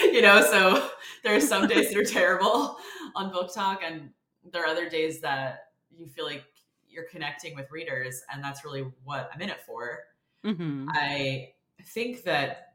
you 0.02 0.22
know, 0.22 0.42
so 0.42 0.90
there 1.22 1.34
are 1.34 1.40
some 1.40 1.66
days 1.66 1.92
that 1.92 1.98
are 1.98 2.04
terrible 2.04 2.76
on 3.14 3.32
BookTok, 3.32 3.78
and 3.84 4.10
there 4.50 4.62
are 4.62 4.66
other 4.66 4.88
days 4.88 5.20
that 5.20 5.72
you 5.90 6.06
feel 6.06 6.24
like 6.24 6.44
you're 6.88 7.04
connecting 7.04 7.54
with 7.54 7.70
readers, 7.70 8.22
and 8.32 8.42
that's 8.42 8.64
really 8.64 8.82
what 9.04 9.30
I'm 9.34 9.40
in 9.40 9.50
it 9.50 9.60
for. 9.66 10.04
Mhm. 10.44 10.86
I 10.90 11.54
think 11.82 12.22
that 12.24 12.74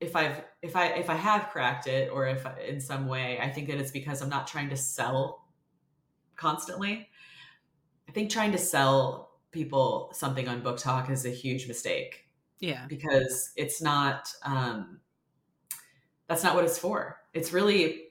if 0.00 0.16
I've 0.16 0.42
if 0.62 0.76
I 0.76 0.88
if 0.88 1.10
I 1.10 1.14
have 1.16 1.48
cracked 1.50 1.86
it, 1.86 2.10
or 2.10 2.26
if 2.26 2.46
in 2.58 2.80
some 2.80 3.06
way, 3.06 3.38
I 3.40 3.50
think 3.50 3.68
that 3.68 3.78
it's 3.78 3.90
because 3.92 4.22
I'm 4.22 4.30
not 4.30 4.46
trying 4.46 4.70
to 4.70 4.76
sell 4.76 5.46
constantly. 6.36 7.08
I 8.08 8.12
think 8.12 8.30
trying 8.30 8.52
to 8.52 8.58
sell 8.58 9.38
people 9.52 10.10
something 10.14 10.48
on 10.48 10.62
BookTok 10.62 11.10
is 11.10 11.24
a 11.26 11.30
huge 11.30 11.68
mistake 11.68 12.26
Yeah. 12.60 12.86
because 12.88 13.52
it's 13.56 13.80
not 13.82 14.32
um 14.44 15.00
that's 16.30 16.42
not 16.44 16.54
what 16.54 16.64
it's 16.64 16.78
for 16.78 17.18
it's 17.34 17.52
really 17.52 18.04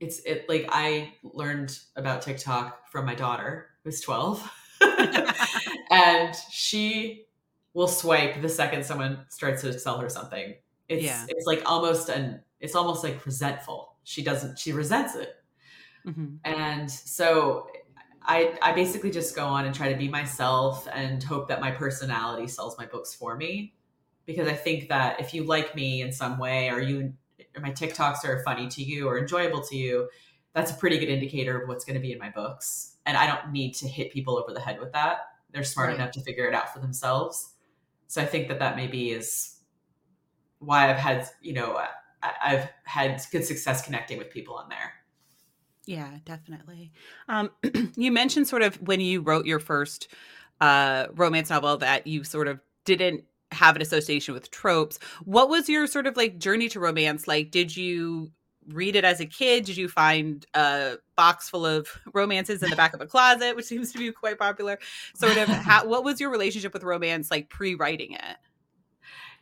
it's 0.00 0.20
it 0.20 0.48
like 0.48 0.66
i 0.70 1.12
learned 1.22 1.78
about 1.96 2.22
tiktok 2.22 2.88
from 2.88 3.04
my 3.04 3.14
daughter 3.14 3.70
who's 3.82 4.00
12 4.00 4.50
and 5.90 6.34
she 6.50 7.26
will 7.74 7.88
swipe 7.88 8.40
the 8.40 8.48
second 8.48 8.84
someone 8.84 9.26
starts 9.28 9.62
to 9.62 9.76
sell 9.78 9.98
her 9.98 10.08
something 10.08 10.54
it's 10.88 11.02
Yeah. 11.04 11.26
it's 11.28 11.46
like 11.46 11.62
almost 11.66 12.08
an 12.08 12.40
it's 12.60 12.74
almost 12.74 13.02
like 13.04 13.24
resentful 13.26 13.96
she 14.04 14.22
doesn't 14.22 14.58
she 14.58 14.72
resents 14.72 15.14
it 15.16 15.34
Mhm. 16.06 16.38
and 16.44 16.90
so 16.90 17.66
I, 18.26 18.58
I 18.62 18.72
basically 18.72 19.10
just 19.10 19.34
go 19.36 19.44
on 19.46 19.66
and 19.66 19.74
try 19.74 19.90
to 19.92 19.98
be 19.98 20.08
myself 20.08 20.86
and 20.92 21.22
hope 21.22 21.48
that 21.48 21.60
my 21.60 21.70
personality 21.70 22.46
sells 22.46 22.76
my 22.78 22.86
books 22.86 23.14
for 23.14 23.36
me. 23.36 23.74
Because 24.24 24.48
I 24.48 24.54
think 24.54 24.88
that 24.88 25.20
if 25.20 25.34
you 25.34 25.44
like 25.44 25.74
me 25.74 26.00
in 26.00 26.10
some 26.10 26.38
way 26.38 26.70
or 26.70 26.80
you 26.80 27.12
my 27.60 27.70
TikToks 27.70 28.24
are 28.24 28.42
funny 28.44 28.68
to 28.68 28.82
you 28.82 29.08
or 29.08 29.18
enjoyable 29.18 29.62
to 29.62 29.76
you, 29.76 30.08
that's 30.54 30.70
a 30.70 30.74
pretty 30.74 30.98
good 30.98 31.08
indicator 31.08 31.60
of 31.60 31.68
what's 31.68 31.84
going 31.84 31.94
to 31.94 32.00
be 32.00 32.12
in 32.12 32.18
my 32.18 32.30
books. 32.30 32.96
And 33.06 33.16
I 33.16 33.26
don't 33.26 33.52
need 33.52 33.74
to 33.74 33.88
hit 33.88 34.12
people 34.12 34.38
over 34.38 34.52
the 34.52 34.60
head 34.60 34.80
with 34.80 34.92
that. 34.92 35.18
They're 35.52 35.64
smart 35.64 35.88
Right. 35.88 35.96
enough 35.96 36.12
to 36.12 36.20
figure 36.22 36.46
it 36.46 36.54
out 36.54 36.72
for 36.72 36.80
themselves. 36.80 37.54
So 38.06 38.22
I 38.22 38.26
think 38.26 38.48
that 38.48 38.58
that 38.60 38.76
maybe 38.76 39.10
is 39.10 39.60
why 40.58 40.90
I've 40.90 40.96
had, 40.98 41.28
you 41.42 41.52
know, 41.52 41.80
I've 42.22 42.70
had 42.84 43.20
good 43.30 43.44
success 43.44 43.84
connecting 43.84 44.18
with 44.18 44.30
people 44.30 44.54
on 44.54 44.68
there. 44.68 44.94
Yeah, 45.86 46.10
definitely. 46.24 46.92
Um, 47.28 47.50
you 47.96 48.10
mentioned 48.10 48.48
sort 48.48 48.62
of 48.62 48.76
when 48.76 49.00
you 49.00 49.20
wrote 49.20 49.46
your 49.46 49.58
first 49.58 50.08
uh, 50.60 51.06
romance 51.12 51.50
novel 51.50 51.76
that 51.78 52.06
you 52.06 52.24
sort 52.24 52.48
of 52.48 52.60
didn't 52.84 53.24
have 53.54 53.76
an 53.76 53.82
association 53.82 54.34
with 54.34 54.50
tropes. 54.50 54.98
What 55.24 55.48
was 55.48 55.68
your 55.68 55.86
sort 55.86 56.06
of 56.06 56.16
like 56.16 56.38
journey 56.38 56.68
to 56.70 56.80
romance? 56.80 57.26
Like, 57.26 57.50
did 57.50 57.76
you 57.76 58.30
read 58.68 58.96
it 58.96 59.04
as 59.04 59.20
a 59.20 59.26
kid? 59.26 59.64
Did 59.64 59.76
you 59.76 59.88
find 59.88 60.44
a 60.54 60.96
box 61.16 61.48
full 61.48 61.66
of 61.66 61.88
romances 62.12 62.62
in 62.62 62.70
the 62.70 62.76
back 62.76 62.94
of 62.94 63.00
a 63.00 63.06
closet, 63.06 63.56
which 63.56 63.66
seems 63.66 63.92
to 63.92 63.98
be 63.98 64.10
quite 64.12 64.38
popular? 64.38 64.78
Sort 65.14 65.36
of, 65.36 65.48
how, 65.48 65.86
what 65.88 66.04
was 66.04 66.20
your 66.20 66.30
relationship 66.30 66.72
with 66.72 66.82
romance 66.82 67.30
like 67.30 67.48
pre-writing 67.48 68.12
it? 68.12 68.36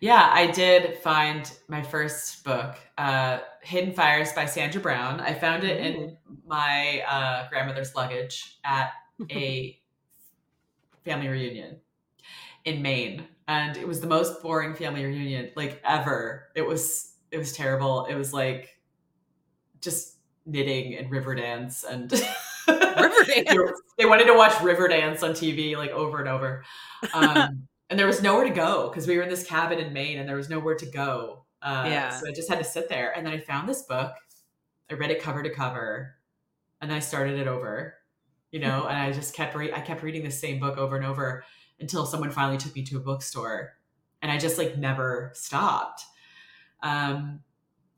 Yeah, 0.01 0.31
I 0.33 0.51
did 0.51 0.99
find 0.99 1.49
my 1.69 1.81
first 1.81 2.43
book, 2.43 2.77
uh, 2.99 3.39
Hidden 3.63 3.95
Fires 3.95 4.33
by 4.33 4.47
Sandra 4.47 4.81
Brown. 4.81 5.21
I 5.21 5.33
found 5.33 5.63
it 5.63 5.79
in 5.81 6.17
my 6.45 7.05
uh, 7.09 7.49
grandmother's 7.49 7.95
luggage 7.95 8.59
at 8.65 8.91
a 9.31 9.79
family 11.05 11.29
reunion 11.29 11.77
in 12.65 12.83
Maine. 12.83 13.25
And 13.49 13.77
it 13.77 13.87
was 13.87 14.01
the 14.01 14.07
most 14.07 14.43
boring 14.43 14.75
family 14.75 15.05
reunion 15.05 15.51
like 15.57 15.81
ever. 15.85 16.49
It 16.55 16.63
was 16.63 17.15
it 17.31 17.39
was 17.39 17.53
terrible. 17.53 18.07
It 18.07 18.15
was 18.15 18.33
like 18.33 18.79
just 19.81 20.17
knitting 20.47 20.95
and 20.97 21.11
river 21.11 21.35
dance 21.35 21.85
and 21.85 22.11
Riverdance? 22.69 23.27
they, 23.49 23.57
were- 23.57 23.75
they 23.99 24.07
wanted 24.07 24.25
to 24.27 24.35
watch 24.35 24.53
Riverdance 24.53 25.23
on 25.23 25.31
TV 25.33 25.77
like 25.77 25.91
over 25.91 26.19
and 26.21 26.29
over. 26.29 26.65
Um, 27.15 27.67
and 27.91 27.99
there 27.99 28.07
was 28.07 28.23
nowhere 28.23 28.45
to 28.45 28.55
go 28.55 28.89
because 28.89 29.09
we 29.09 29.17
were 29.17 29.25
in 29.25 29.29
this 29.29 29.45
cabin 29.45 29.81
in 29.81 29.93
Maine 29.93 30.21
and 30.21 30.29
there 30.29 30.37
was 30.37 30.49
nowhere 30.49 30.77
to 30.77 30.87
go. 30.87 31.45
Uh, 31.61 31.85
Yeah. 31.89 32.11
So 32.11 32.29
I 32.29 32.33
just 32.33 32.49
had 32.49 32.59
to 32.59 32.65
sit 32.65 32.89
there. 32.89 33.11
And 33.17 33.27
then 33.27 33.33
I 33.33 33.39
found 33.39 33.69
this 33.69 33.83
book. 33.83 34.13
I 34.89 34.95
read 34.95 35.11
it 35.11 35.21
cover 35.21 35.43
to 35.43 35.51
cover, 35.51 36.15
and 36.81 36.89
then 36.89 36.97
I 36.97 37.01
started 37.01 37.41
it 37.41 37.49
over. 37.49 37.97
You 38.53 38.61
know, 38.61 38.87
and 38.87 38.97
I 38.97 39.11
just 39.11 39.35
kept 39.35 39.57
re- 39.57 39.73
I 39.73 39.81
kept 39.81 40.03
reading 40.05 40.23
the 40.23 40.31
same 40.31 40.61
book 40.61 40.79
over 40.79 40.95
and 40.97 41.05
over 41.05 41.45
until 41.83 42.07
someone 42.07 42.31
finally 42.31 42.57
took 42.57 42.75
me 42.75 42.83
to 42.85 42.97
a 42.97 43.01
bookstore, 43.01 43.75
and 44.23 44.33
I 44.33 44.39
just 44.39 44.57
like 44.57 44.79
never 44.79 45.31
stopped. 45.35 46.03
Um, 46.83 47.41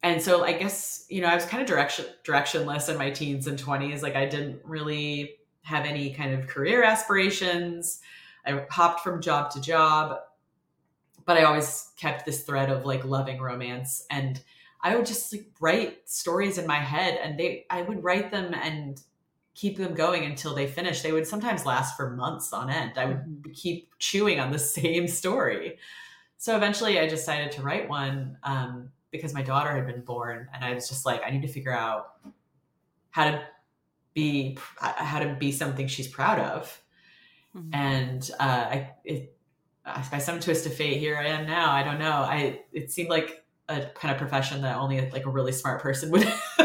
and 0.02 0.20
so 0.20 0.44
I 0.44 0.52
guess 0.52 1.06
you 1.08 1.20
know 1.20 1.28
I 1.28 1.34
was 1.34 1.44
kind 1.44 1.62
of 1.62 1.68
direction 1.68 2.06
directionless 2.24 2.88
in 2.88 2.98
my 2.98 3.10
teens 3.10 3.46
and 3.46 3.58
twenties. 3.58 4.02
Like 4.02 4.16
I 4.16 4.26
didn't 4.26 4.60
really 4.64 5.36
have 5.62 5.86
any 5.86 6.12
kind 6.12 6.34
of 6.34 6.46
career 6.46 6.82
aspirations. 6.82 8.00
I 8.46 8.64
hopped 8.70 9.00
from 9.00 9.22
job 9.22 9.50
to 9.52 9.60
job, 9.60 10.18
but 11.24 11.38
I 11.38 11.44
always 11.44 11.90
kept 11.96 12.26
this 12.26 12.42
thread 12.42 12.70
of 12.70 12.84
like 12.84 13.04
loving 13.04 13.40
romance 13.40 14.06
and 14.10 14.42
I 14.82 14.96
would 14.96 15.06
just 15.06 15.32
like 15.32 15.46
write 15.60 16.08
stories 16.08 16.58
in 16.58 16.66
my 16.66 16.76
head 16.78 17.18
and 17.22 17.40
they 17.40 17.64
I 17.70 17.80
would 17.80 18.04
write 18.04 18.30
them 18.30 18.52
and 18.52 19.00
keep 19.54 19.76
them 19.76 19.94
going 19.94 20.24
until 20.24 20.54
they 20.54 20.66
finish. 20.66 21.00
They 21.02 21.12
would 21.12 21.26
sometimes 21.26 21.64
last 21.64 21.96
for 21.96 22.10
months 22.10 22.52
on 22.52 22.70
end. 22.70 22.92
I 22.96 23.06
would 23.06 23.50
keep 23.54 23.90
chewing 23.98 24.40
on 24.40 24.50
the 24.50 24.58
same 24.58 25.06
story. 25.08 25.78
So 26.38 26.56
eventually 26.56 26.98
I 26.98 27.06
decided 27.06 27.52
to 27.52 27.62
write 27.62 27.88
one 27.88 28.36
um, 28.42 28.90
because 29.10 29.32
my 29.32 29.42
daughter 29.42 29.74
had 29.74 29.86
been 29.86 30.02
born 30.02 30.48
and 30.52 30.64
I 30.64 30.74
was 30.74 30.88
just 30.88 31.06
like 31.06 31.22
I 31.24 31.30
need 31.30 31.42
to 31.42 31.48
figure 31.48 31.72
out 31.72 32.16
how 33.10 33.30
to 33.30 33.42
be 34.12 34.58
how 34.78 35.20
to 35.20 35.34
be 35.34 35.52
something 35.52 35.86
she's 35.86 36.08
proud 36.08 36.38
of 36.38 36.80
Mhm. 37.56 37.70
and 37.72 38.30
uh, 38.40 38.42
I, 38.42 38.90
it, 39.04 39.36
uh, 39.86 40.02
by 40.10 40.18
some 40.18 40.40
twist 40.40 40.66
of 40.66 40.74
fate, 40.74 40.98
here 40.98 41.16
I 41.16 41.26
am 41.28 41.46
now. 41.46 41.70
I 41.70 41.84
don't 41.84 42.00
know. 42.00 42.10
I 42.10 42.62
it 42.72 42.90
seemed 42.90 43.10
like 43.10 43.44
a 43.68 43.82
kind 43.94 44.10
of 44.12 44.18
profession 44.18 44.62
that 44.62 44.76
only 44.76 45.08
like 45.12 45.26
a 45.26 45.30
really 45.30 45.52
smart 45.52 45.80
person 45.80 46.10
would 46.10 46.22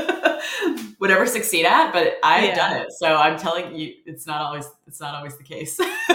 would 0.99 1.11
ever 1.11 1.25
succeed 1.25 1.65
at, 1.65 1.91
but 1.91 2.17
I've 2.23 2.43
yeah. 2.43 2.55
done 2.55 2.77
it. 2.81 2.91
So 2.91 3.15
I'm 3.15 3.37
telling 3.37 3.75
you, 3.75 3.93
it's 4.05 4.27
not 4.27 4.41
always 4.41 4.69
it's 4.85 4.99
not 4.99 5.15
always 5.15 5.37
the 5.37 5.43
case. 5.43 5.79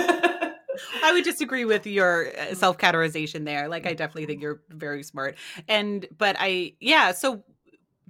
I 1.03 1.13
would 1.13 1.25
disagree 1.25 1.65
with 1.65 1.87
your 1.87 2.29
uh, 2.37 2.55
self 2.55 2.79
categorization 2.79 3.45
there. 3.45 3.69
Like, 3.69 3.87
I 3.87 3.95
definitely 3.95 4.27
think 4.27 4.43
you're 4.43 4.63
very 4.71 5.03
smart. 5.03 5.37
And, 5.69 6.07
but 6.17 6.37
I, 6.39 6.75
yeah. 6.81 7.13
So, 7.13 7.45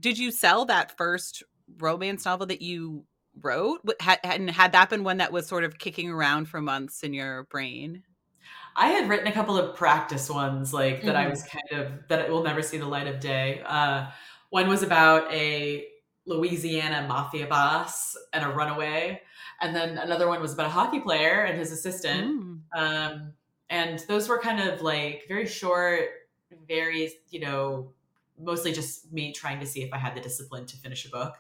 did 0.01 0.19
you 0.19 0.31
sell 0.31 0.65
that 0.67 0.97
first 0.97 1.43
romance 1.79 2.25
novel 2.25 2.47
that 2.47 2.63
you 2.63 3.05
wrote? 3.41 3.81
Had, 4.01 4.21
and 4.25 4.51
had 4.51 4.73
that 4.73 4.91
been 4.91 5.05
one 5.05 5.19
that 5.19 5.33
was 5.33 5.47
sort 5.47 5.65
of 5.65 5.79
kicking 5.79 6.11
around 6.11 6.49
for 6.49 6.61
months 6.61 7.03
in 7.03 7.15
your 7.15 7.45
brain? 7.45 8.03
I 8.77 8.89
had 8.89 9.09
written 9.09 9.29
a 9.29 9.33
couple 9.33 9.57
of 9.57 9.77
practice 9.77 10.29
ones, 10.29 10.75
like 10.75 11.03
that 11.03 11.15
mm-hmm. 11.15 11.27
I 11.27 11.29
was 11.29 11.45
kind 11.45 11.81
of, 11.81 11.93
that 12.09 12.21
it 12.21 12.31
will 12.31 12.43
never 12.43 12.61
see 12.61 12.79
the 12.79 12.87
light 12.87 13.07
of 13.07 13.21
day. 13.21 13.63
Uh, 13.65 14.07
one 14.51 14.69
was 14.69 14.83
about 14.83 15.33
a 15.33 15.87
Louisiana 16.27 17.07
mafia 17.07 17.47
boss 17.47 18.17
and 18.33 18.45
a 18.45 18.49
runaway. 18.49 19.23
And 19.61 19.75
then 19.75 19.99
another 19.99 20.29
one 20.29 20.41
was 20.41 20.53
about 20.53 20.67
a 20.67 20.71
hockey 20.71 21.01
player 21.01 21.45
and 21.45 21.59
his 21.59 21.71
assistant. 21.73 22.43
Mm. 22.43 22.61
Um, 22.77 23.33
and 23.71 23.99
those 24.09 24.29
were 24.29 24.41
kind 24.41 24.61
of 24.61 24.83
like 24.83 25.25
very 25.29 25.47
short, 25.47 26.09
very, 26.67 27.13
you 27.31 27.41
know, 27.41 27.93
mostly 28.39 28.73
just 28.73 29.13
me 29.13 29.33
trying 29.33 29.61
to 29.61 29.67
see 29.67 29.83
if 29.83 29.93
I 29.93 29.99
had 29.99 30.15
the 30.15 30.21
discipline 30.21 30.67
to 30.67 30.77
finish 30.77 31.07
a 31.07 31.11
book. 31.11 31.37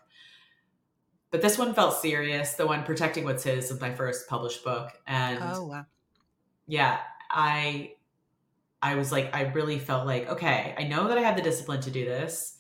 But 1.30 1.42
this 1.42 1.58
one 1.58 1.74
felt 1.74 1.94
serious. 1.94 2.54
The 2.54 2.66
one 2.66 2.84
Protecting 2.84 3.24
What's 3.24 3.42
His 3.42 3.70
was 3.70 3.80
my 3.80 3.92
first 3.92 4.28
published 4.28 4.62
book. 4.62 4.92
And 5.06 5.40
oh, 5.42 5.66
wow. 5.66 5.86
yeah, 6.68 6.98
I 7.28 7.94
I 8.80 8.94
was 8.94 9.10
like, 9.10 9.34
I 9.34 9.44
really 9.44 9.78
felt 9.78 10.06
like, 10.06 10.28
okay, 10.28 10.74
I 10.78 10.84
know 10.84 11.08
that 11.08 11.18
I 11.18 11.22
have 11.22 11.36
the 11.36 11.42
discipline 11.42 11.80
to 11.80 11.90
do 11.90 12.04
this. 12.04 12.56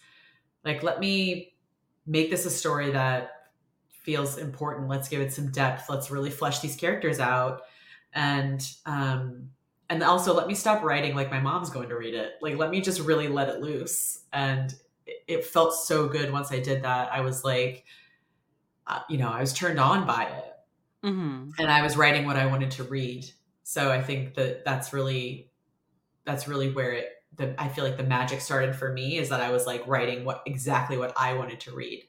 Like, 0.64 0.82
let 0.82 0.98
me 0.98 1.53
make 2.06 2.30
this 2.30 2.46
a 2.46 2.50
story 2.50 2.90
that 2.92 3.48
feels 4.02 4.36
important. 4.38 4.88
Let's 4.88 5.08
give 5.08 5.20
it 5.20 5.32
some 5.32 5.50
depth. 5.50 5.88
Let's 5.88 6.10
really 6.10 6.30
flesh 6.30 6.60
these 6.60 6.76
characters 6.76 7.20
out. 7.20 7.62
And 8.12 8.66
um 8.86 9.50
and 9.90 10.02
also 10.02 10.34
let 10.34 10.46
me 10.46 10.54
stop 10.54 10.82
writing 10.82 11.14
like 11.14 11.30
my 11.30 11.40
mom's 11.40 11.70
going 11.70 11.88
to 11.88 11.96
read 11.96 12.14
it. 12.14 12.32
Like 12.40 12.56
let 12.56 12.70
me 12.70 12.80
just 12.80 13.00
really 13.00 13.28
let 13.28 13.48
it 13.48 13.60
loose. 13.60 14.20
And 14.32 14.74
it, 15.26 15.44
felt 15.44 15.74
so 15.74 16.08
good 16.08 16.32
once 16.32 16.50
I 16.50 16.60
did 16.60 16.82
that. 16.82 17.12
I 17.12 17.20
was 17.20 17.44
like, 17.44 17.84
uh, 18.86 19.00
you 19.08 19.18
know, 19.18 19.28
I 19.28 19.40
was 19.40 19.52
turned 19.52 19.78
on 19.78 20.06
by 20.06 20.24
it. 20.24 21.06
Mm-hmm. 21.06 21.50
And 21.58 21.70
I 21.70 21.82
was 21.82 21.96
writing 21.96 22.24
what 22.24 22.36
I 22.36 22.46
wanted 22.46 22.70
to 22.72 22.84
read. 22.84 23.26
So 23.62 23.92
I 23.92 24.02
think 24.02 24.34
that 24.34 24.64
that's 24.64 24.92
really 24.92 25.50
that's 26.24 26.48
really 26.48 26.72
where 26.72 26.92
it 26.92 27.08
the 27.36 27.54
I 27.60 27.68
feel 27.68 27.84
like 27.84 27.96
the 27.96 28.04
magic 28.04 28.40
started 28.40 28.74
for 28.76 28.92
me 28.92 29.18
is 29.18 29.28
that 29.28 29.40
I 29.40 29.50
was 29.50 29.66
like 29.66 29.86
writing 29.86 30.24
what 30.24 30.42
exactly 30.46 30.96
what 30.96 31.12
I 31.16 31.34
wanted 31.34 31.60
to 31.60 31.74
read. 31.74 32.04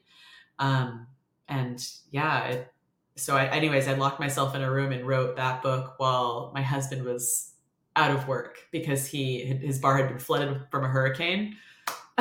Um 0.58 1.06
and 1.48 1.84
yeah, 2.10 2.44
it, 2.46 2.72
so 3.16 3.36
I 3.36 3.46
anyways 3.46 3.88
I 3.88 3.94
locked 3.94 4.20
myself 4.20 4.54
in 4.54 4.62
a 4.62 4.70
room 4.70 4.92
and 4.92 5.06
wrote 5.06 5.36
that 5.36 5.62
book 5.62 5.94
while 5.98 6.52
my 6.54 6.62
husband 6.62 7.04
was 7.04 7.52
out 7.94 8.10
of 8.10 8.28
work 8.28 8.58
because 8.72 9.06
he 9.06 9.44
his 9.44 9.78
bar 9.78 9.96
had 9.96 10.08
been 10.08 10.18
flooded 10.18 10.60
from 10.70 10.84
a 10.84 10.88
hurricane. 10.88 11.56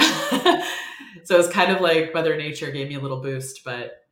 so 1.23 1.39
it's 1.39 1.49
kind 1.49 1.71
of 1.71 1.81
like 1.81 2.13
mother 2.13 2.35
nature 2.37 2.71
gave 2.71 2.87
me 2.87 2.95
a 2.95 2.99
little 2.99 3.21
boost 3.21 3.63
but 3.63 4.05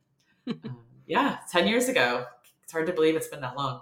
um, 0.46 0.78
yeah, 1.06 1.38
10 1.50 1.66
years 1.66 1.88
ago. 1.88 2.24
It's 2.62 2.72
hard 2.72 2.86
to 2.86 2.92
believe 2.92 3.14
it's 3.14 3.28
been 3.28 3.42
that 3.42 3.56
long. 3.56 3.80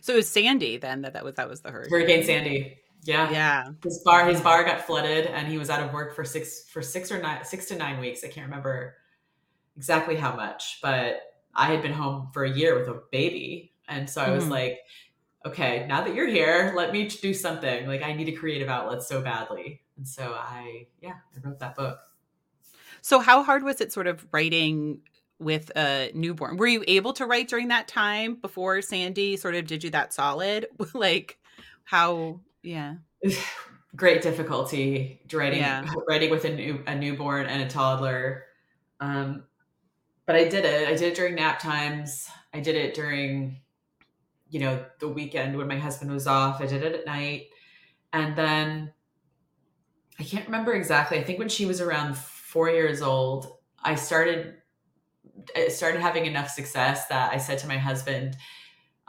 So 0.00 0.12
it 0.12 0.16
was 0.16 0.28
Sandy 0.28 0.76
then 0.76 1.02
that 1.02 1.14
that 1.14 1.24
was 1.24 1.34
that 1.36 1.48
was 1.48 1.60
the 1.60 1.70
hurricane. 1.70 1.90
Hurricane 1.90 2.24
Sandy. 2.24 2.78
Yeah. 3.04 3.30
Yeah. 3.30 3.68
His 3.82 4.00
bar 4.04 4.26
his 4.26 4.40
bar 4.40 4.64
got 4.64 4.86
flooded 4.86 5.26
and 5.26 5.48
he 5.48 5.58
was 5.58 5.70
out 5.70 5.82
of 5.82 5.92
work 5.92 6.14
for 6.14 6.24
six 6.24 6.68
for 6.70 6.82
six 6.82 7.10
or 7.10 7.20
nine 7.20 7.44
six 7.44 7.66
to 7.66 7.76
nine 7.76 8.00
weeks. 8.00 8.22
I 8.24 8.28
can't 8.28 8.46
remember 8.46 8.94
exactly 9.76 10.16
how 10.16 10.36
much, 10.36 10.78
but 10.82 11.20
I 11.54 11.66
had 11.66 11.82
been 11.82 11.92
home 11.92 12.30
for 12.32 12.44
a 12.44 12.50
year 12.50 12.78
with 12.78 12.88
a 12.88 13.02
baby. 13.10 13.72
And 13.88 14.08
so 14.08 14.22
I 14.22 14.30
was 14.30 14.44
mm-hmm. 14.44 14.52
like, 14.52 14.78
okay, 15.44 15.84
now 15.88 16.02
that 16.02 16.14
you're 16.14 16.28
here, 16.28 16.72
let 16.76 16.92
me 16.92 17.08
do 17.08 17.34
something. 17.34 17.86
Like 17.86 18.02
I 18.02 18.12
need 18.12 18.28
a 18.28 18.32
creative 18.32 18.68
outlet 18.68 19.02
so 19.02 19.20
badly. 19.20 19.82
And 19.96 20.06
so 20.06 20.34
I 20.36 20.86
yeah, 21.00 21.14
I 21.36 21.46
wrote 21.46 21.58
that 21.58 21.74
book. 21.74 21.98
So 23.00 23.18
how 23.18 23.42
hard 23.42 23.64
was 23.64 23.80
it 23.80 23.92
sort 23.92 24.06
of 24.06 24.24
writing 24.30 25.00
with 25.40 25.72
a 25.76 26.12
newborn? 26.14 26.56
Were 26.56 26.68
you 26.68 26.84
able 26.86 27.12
to 27.14 27.26
write 27.26 27.48
during 27.48 27.68
that 27.68 27.88
time 27.88 28.36
before 28.36 28.80
Sandy 28.80 29.36
sort 29.36 29.56
of 29.56 29.66
did 29.66 29.82
you 29.82 29.90
that 29.90 30.12
solid? 30.12 30.68
like 30.94 31.38
how 31.84 32.40
yeah. 32.62 32.94
Great 33.94 34.22
difficulty 34.22 35.20
writing 35.32 35.60
yeah. 35.60 35.86
writing 36.08 36.30
with 36.30 36.46
a 36.46 36.54
new 36.54 36.82
a 36.86 36.94
newborn 36.94 37.46
and 37.46 37.62
a 37.62 37.68
toddler. 37.68 38.44
Um, 39.00 39.44
but 40.24 40.36
I 40.36 40.48
did 40.48 40.64
it. 40.64 40.88
I 40.88 40.92
did 40.92 41.12
it 41.12 41.14
during 41.14 41.34
nap 41.34 41.58
times. 41.58 42.28
I 42.54 42.60
did 42.60 42.76
it 42.76 42.94
during, 42.94 43.60
you 44.48 44.60
know, 44.60 44.84
the 44.98 45.08
weekend 45.08 45.58
when 45.58 45.68
my 45.68 45.78
husband 45.78 46.10
was 46.10 46.26
off. 46.26 46.60
I 46.60 46.66
did 46.66 46.82
it 46.82 46.94
at 46.94 47.06
night. 47.06 47.48
And 48.12 48.36
then 48.36 48.92
I 50.18 50.22
can't 50.22 50.46
remember 50.46 50.72
exactly. 50.72 51.18
I 51.18 51.24
think 51.24 51.38
when 51.38 51.48
she 51.48 51.66
was 51.66 51.80
around 51.80 52.16
four 52.16 52.70
years 52.70 53.02
old, 53.02 53.58
I 53.82 53.96
started 53.96 54.54
I 55.56 55.68
started 55.68 56.00
having 56.00 56.26
enough 56.26 56.48
success 56.48 57.08
that 57.08 57.32
I 57.32 57.38
said 57.38 57.58
to 57.58 57.66
my 57.66 57.78
husband, 57.78 58.36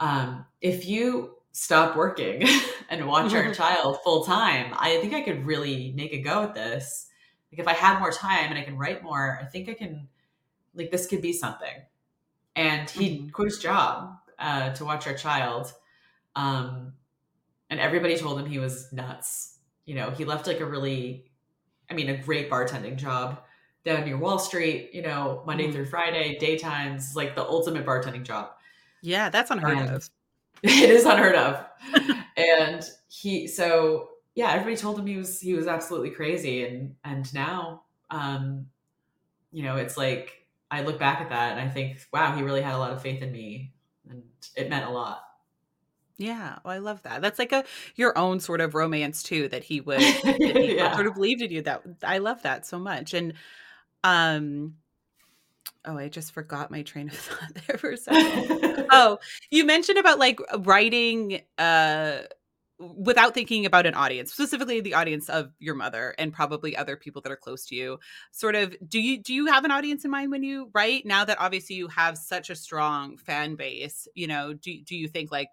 um, 0.00 0.46
if 0.60 0.86
you 0.86 1.36
stop 1.54 1.96
working 1.96 2.46
and 2.90 3.06
watch 3.06 3.32
our 3.32 3.54
child 3.54 3.98
full 4.04 4.24
time, 4.24 4.74
I 4.76 4.98
think 5.00 5.14
I 5.14 5.22
could 5.22 5.46
really 5.46 5.92
make 5.96 6.12
a 6.12 6.20
go 6.20 6.42
at 6.42 6.54
this. 6.54 7.06
Like 7.50 7.60
if 7.60 7.68
I 7.68 7.72
had 7.72 8.00
more 8.00 8.10
time 8.10 8.50
and 8.50 8.58
I 8.58 8.64
can 8.64 8.76
write 8.76 9.02
more, 9.02 9.38
I 9.40 9.46
think 9.46 9.68
I 9.68 9.74
can 9.74 10.08
like 10.74 10.90
this 10.90 11.06
could 11.06 11.22
be 11.22 11.32
something. 11.32 11.74
And 12.56 12.90
he 12.90 13.10
mm-hmm. 13.10 13.28
quit 13.30 13.46
his 13.46 13.58
job 13.58 14.18
uh, 14.38 14.70
to 14.74 14.84
watch 14.84 15.06
our 15.06 15.14
child. 15.14 15.72
Um, 16.36 16.94
and 17.70 17.80
everybody 17.80 18.18
told 18.18 18.38
him 18.38 18.46
he 18.46 18.58
was 18.58 18.92
nuts. 18.92 19.58
You 19.86 19.94
know, 19.94 20.10
he 20.10 20.24
left 20.24 20.46
like 20.48 20.60
a 20.60 20.66
really, 20.66 21.30
I 21.88 21.94
mean, 21.94 22.08
a 22.08 22.16
great 22.16 22.50
bartending 22.50 22.96
job 22.96 23.40
down 23.84 24.04
near 24.04 24.16
Wall 24.16 24.38
Street, 24.38 24.90
you 24.92 25.02
know, 25.02 25.42
Monday 25.46 25.64
mm-hmm. 25.64 25.74
through 25.74 25.86
Friday, 25.86 26.36
daytimes, 26.40 27.14
like 27.14 27.36
the 27.36 27.44
ultimate 27.44 27.86
bartending 27.86 28.24
job. 28.24 28.50
Yeah, 29.02 29.28
that's 29.28 29.50
unheard 29.50 29.78
and, 29.78 29.90
of. 29.90 30.10
It 30.64 30.90
is 30.90 31.04
unheard 31.04 31.34
of. 31.34 31.64
and 32.36 32.82
he 33.08 33.46
so 33.46 34.08
yeah, 34.34 34.50
everybody 34.50 34.76
told 34.76 34.98
him 34.98 35.06
he 35.06 35.16
was 35.16 35.40
he 35.40 35.54
was 35.54 35.66
absolutely 35.66 36.10
crazy 36.10 36.64
and 36.64 36.94
and 37.04 37.32
now 37.34 37.82
um 38.10 38.66
you 39.52 39.62
know, 39.62 39.76
it's 39.76 39.96
like 39.96 40.46
I 40.70 40.82
look 40.82 40.98
back 40.98 41.20
at 41.20 41.28
that 41.28 41.52
and 41.52 41.60
I 41.60 41.68
think, 41.70 41.98
wow, 42.12 42.34
he 42.34 42.42
really 42.42 42.62
had 42.62 42.74
a 42.74 42.78
lot 42.78 42.92
of 42.92 43.00
faith 43.00 43.22
in 43.22 43.30
me 43.30 43.72
and 44.10 44.24
it 44.56 44.68
meant 44.68 44.86
a 44.86 44.90
lot. 44.90 45.22
Yeah, 46.16 46.58
well, 46.64 46.74
I 46.74 46.78
love 46.78 47.02
that. 47.02 47.22
That's 47.22 47.38
like 47.38 47.52
a 47.52 47.64
your 47.96 48.16
own 48.16 48.40
sort 48.40 48.60
of 48.60 48.74
romance 48.74 49.22
too 49.22 49.48
that 49.48 49.64
he 49.64 49.80
would 49.80 50.00
that 50.00 50.40
he 50.40 50.76
yeah. 50.76 50.94
sort 50.94 51.06
of 51.06 51.14
believed 51.14 51.42
in 51.42 51.50
you. 51.50 51.62
That 51.62 51.82
I 52.02 52.18
love 52.18 52.42
that 52.42 52.66
so 52.66 52.78
much. 52.78 53.14
And 53.14 53.34
um 54.02 54.74
Oh, 55.84 55.98
I 55.98 56.08
just 56.08 56.32
forgot 56.32 56.70
my 56.70 56.82
train 56.82 57.08
of 57.08 57.14
thought 57.14 57.54
there 57.66 57.78
for 57.78 57.90
a 57.90 57.96
second. 57.98 58.86
oh, 58.90 59.18
you 59.50 59.64
mentioned 59.64 59.98
about 59.98 60.18
like 60.18 60.40
writing 60.58 61.40
uh 61.58 62.22
without 62.78 63.34
thinking 63.34 63.66
about 63.66 63.86
an 63.86 63.94
audience, 63.94 64.32
specifically 64.32 64.80
the 64.80 64.94
audience 64.94 65.28
of 65.28 65.52
your 65.60 65.74
mother 65.74 66.14
and 66.18 66.32
probably 66.32 66.76
other 66.76 66.96
people 66.96 67.22
that 67.22 67.30
are 67.30 67.36
close 67.36 67.64
to 67.66 67.74
you. 67.76 67.98
Sort 68.32 68.54
of 68.56 68.74
do 68.88 69.00
you 69.00 69.22
do 69.22 69.32
you 69.32 69.46
have 69.46 69.64
an 69.64 69.70
audience 69.70 70.04
in 70.04 70.10
mind 70.10 70.30
when 70.30 70.42
you 70.42 70.70
write? 70.74 71.06
Now 71.06 71.24
that 71.24 71.40
obviously 71.40 71.76
you 71.76 71.88
have 71.88 72.18
such 72.18 72.50
a 72.50 72.56
strong 72.56 73.16
fan 73.16 73.54
base, 73.54 74.08
you 74.14 74.26
know, 74.26 74.54
do 74.54 74.82
do 74.82 74.96
you 74.96 75.08
think 75.08 75.30
like 75.30 75.48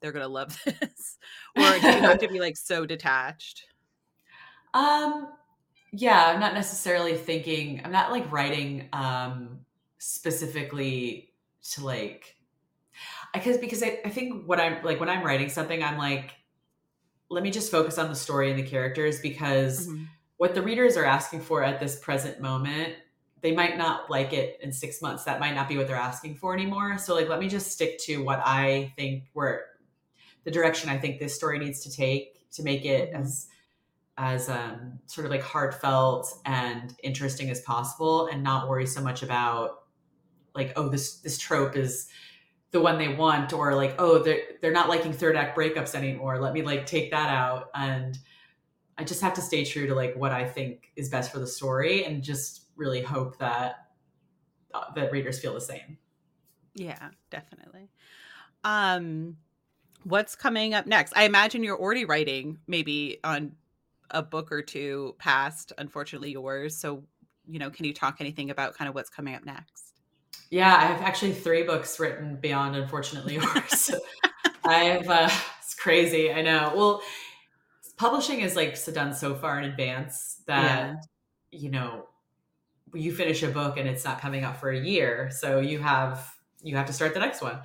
they're 0.00 0.12
going 0.12 0.22
to 0.24 0.28
love 0.28 0.60
this? 0.64 1.18
or 1.56 1.70
do 1.80 1.86
you 1.86 2.02
have 2.02 2.18
to 2.18 2.28
be 2.28 2.40
like 2.40 2.56
so 2.56 2.84
detached? 2.84 3.64
Um 4.74 5.28
yeah, 5.92 6.26
I'm 6.26 6.40
not 6.40 6.54
necessarily 6.54 7.16
thinking 7.16 7.80
I'm 7.84 7.92
not 7.92 8.10
like 8.10 8.30
writing 8.30 8.88
um 8.92 9.60
specifically 9.98 11.32
to 11.72 11.84
like 11.84 12.36
because 13.34 13.58
because 13.58 13.82
I, 13.82 14.00
I 14.04 14.10
think 14.10 14.46
what 14.46 14.60
I'm 14.60 14.82
like 14.84 15.00
when 15.00 15.08
I'm 15.08 15.24
writing 15.24 15.48
something, 15.48 15.82
I'm 15.82 15.98
like, 15.98 16.32
let 17.28 17.42
me 17.42 17.50
just 17.50 17.70
focus 17.70 17.98
on 17.98 18.08
the 18.08 18.14
story 18.14 18.50
and 18.50 18.58
the 18.58 18.62
characters 18.62 19.20
because 19.20 19.88
mm-hmm. 19.88 20.04
what 20.36 20.54
the 20.54 20.62
readers 20.62 20.96
are 20.96 21.04
asking 21.04 21.40
for 21.40 21.62
at 21.62 21.80
this 21.80 21.98
present 21.98 22.40
moment, 22.40 22.94
they 23.42 23.52
might 23.52 23.76
not 23.76 24.10
like 24.10 24.32
it 24.32 24.58
in 24.62 24.72
six 24.72 25.02
months. 25.02 25.24
That 25.24 25.40
might 25.40 25.54
not 25.54 25.68
be 25.68 25.76
what 25.76 25.86
they're 25.86 25.96
asking 25.96 26.36
for 26.36 26.54
anymore. 26.54 26.98
So 26.98 27.14
like 27.14 27.28
let 27.28 27.38
me 27.38 27.48
just 27.48 27.70
stick 27.70 27.98
to 28.00 28.22
what 28.22 28.40
I 28.44 28.92
think 28.96 29.24
where 29.32 29.66
the 30.44 30.50
direction 30.50 30.88
I 30.88 30.98
think 30.98 31.18
this 31.18 31.34
story 31.34 31.58
needs 31.58 31.80
to 31.80 31.90
take 31.90 32.50
to 32.52 32.62
make 32.62 32.84
it 32.84 33.12
mm-hmm. 33.12 33.22
as 33.22 33.48
as 34.18 34.48
um, 34.48 34.98
sort 35.06 35.24
of 35.24 35.30
like 35.30 35.42
heartfelt 35.42 36.40
and 36.46 36.94
interesting 37.02 37.50
as 37.50 37.60
possible 37.60 38.26
and 38.28 38.42
not 38.42 38.68
worry 38.68 38.86
so 38.86 39.00
much 39.00 39.22
about 39.22 39.84
like 40.54 40.72
oh 40.76 40.88
this 40.88 41.16
this 41.20 41.36
trope 41.36 41.76
is 41.76 42.08
the 42.70 42.80
one 42.80 42.98
they 42.98 43.08
want 43.08 43.52
or 43.52 43.74
like 43.74 43.94
oh 43.98 44.18
they're 44.18 44.40
they're 44.62 44.72
not 44.72 44.88
liking 44.88 45.12
third 45.12 45.36
act 45.36 45.56
breakups 45.56 45.94
anymore 45.94 46.40
let 46.40 46.54
me 46.54 46.62
like 46.62 46.86
take 46.86 47.10
that 47.10 47.28
out 47.28 47.68
and 47.74 48.18
i 48.96 49.04
just 49.04 49.20
have 49.20 49.34
to 49.34 49.42
stay 49.42 49.66
true 49.66 49.86
to 49.86 49.94
like 49.94 50.16
what 50.16 50.32
i 50.32 50.46
think 50.48 50.90
is 50.96 51.10
best 51.10 51.30
for 51.30 51.38
the 51.38 51.46
story 51.46 52.06
and 52.06 52.22
just 52.22 52.66
really 52.74 53.02
hope 53.02 53.38
that 53.38 53.86
uh, 54.76 54.92
that 54.94 55.10
readers 55.10 55.38
feel 55.38 55.54
the 55.54 55.60
same. 55.60 55.98
Yeah, 56.74 57.08
definitely. 57.30 57.88
Um, 58.62 59.38
what's 60.04 60.36
coming 60.36 60.74
up 60.74 60.86
next? 60.86 61.14
I 61.16 61.24
imagine 61.24 61.64
you're 61.64 61.78
already 61.78 62.04
writing 62.04 62.58
maybe 62.66 63.18
on 63.24 63.52
a 64.10 64.22
book 64.22 64.52
or 64.52 64.62
two 64.62 65.14
past, 65.18 65.72
unfortunately, 65.78 66.32
yours. 66.32 66.76
So, 66.76 67.04
you 67.48 67.58
know, 67.58 67.70
can 67.70 67.84
you 67.84 67.92
talk 67.92 68.16
anything 68.20 68.50
about 68.50 68.74
kind 68.74 68.88
of 68.88 68.94
what's 68.94 69.10
coming 69.10 69.34
up 69.34 69.44
next? 69.44 69.94
Yeah, 70.50 70.74
I 70.74 70.84
have 70.86 71.02
actually 71.02 71.32
three 71.32 71.64
books 71.64 71.98
written 71.98 72.36
beyond, 72.36 72.76
unfortunately, 72.76 73.34
yours. 73.54 73.90
I 74.64 74.74
have, 74.74 75.08
uh, 75.08 75.30
it's 75.60 75.74
crazy. 75.74 76.32
I 76.32 76.42
know. 76.42 76.72
Well, 76.74 77.02
publishing 77.96 78.40
is 78.40 78.56
like 78.56 78.82
done 78.92 79.14
so 79.14 79.34
far 79.34 79.58
in 79.58 79.64
advance 79.64 80.42
that, 80.46 80.96
yeah. 81.50 81.58
you 81.58 81.70
know, 81.70 82.06
you 82.94 83.12
finish 83.12 83.42
a 83.42 83.48
book 83.48 83.76
and 83.76 83.88
it's 83.88 84.04
not 84.04 84.20
coming 84.20 84.44
out 84.44 84.58
for 84.58 84.70
a 84.70 84.78
year. 84.78 85.30
So 85.32 85.60
you 85.60 85.78
have, 85.80 86.32
you 86.62 86.76
have 86.76 86.86
to 86.86 86.92
start 86.92 87.14
the 87.14 87.20
next 87.20 87.42
one. 87.42 87.56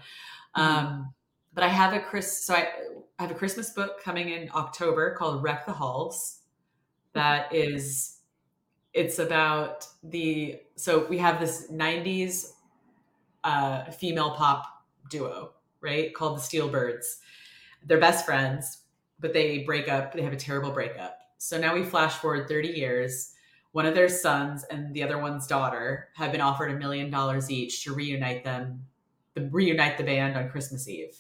Mm-hmm. 0.58 0.62
Um, 0.62 1.13
but 1.53 1.63
I 1.63 1.67
have 1.67 1.93
a 1.93 1.99
Chris, 1.99 2.43
so 2.43 2.55
I, 2.55 2.67
I 3.19 3.23
have 3.23 3.31
a 3.31 3.35
Christmas 3.35 3.71
book 3.71 4.01
coming 4.03 4.29
in 4.29 4.49
October 4.55 5.15
called 5.15 5.43
Wreck 5.43 5.65
the 5.65 5.73
Halls. 5.73 6.39
That 7.13 7.53
is, 7.53 8.19
it's 8.93 9.19
about 9.19 9.85
the, 10.03 10.59
so 10.75 11.05
we 11.07 11.17
have 11.17 11.39
this 11.39 11.69
90s 11.71 12.51
uh, 13.43 13.85
female 13.91 14.31
pop 14.31 14.65
duo, 15.09 15.51
right? 15.81 16.13
Called 16.13 16.37
the 16.37 16.41
Steelbirds. 16.41 17.17
They're 17.85 17.99
best 17.99 18.25
friends, 18.25 18.83
but 19.19 19.33
they 19.33 19.59
break 19.59 19.89
up. 19.89 20.13
They 20.13 20.21
have 20.21 20.33
a 20.33 20.37
terrible 20.37 20.71
breakup. 20.71 21.17
So 21.37 21.59
now 21.59 21.73
we 21.73 21.83
flash 21.83 22.13
forward 22.15 22.47
30 22.47 22.69
years. 22.69 23.33
One 23.71 23.85
of 23.85 23.95
their 23.95 24.09
sons 24.09 24.63
and 24.65 24.93
the 24.93 25.03
other 25.03 25.17
one's 25.17 25.47
daughter 25.47 26.09
have 26.15 26.31
been 26.31 26.41
offered 26.41 26.71
a 26.71 26.75
million 26.75 27.09
dollars 27.09 27.49
each 27.49 27.83
to 27.83 27.93
reunite 27.93 28.43
them, 28.43 28.85
reunite 29.35 29.97
the 29.97 30.03
band 30.03 30.37
on 30.37 30.49
Christmas 30.49 30.87
Eve. 30.87 31.17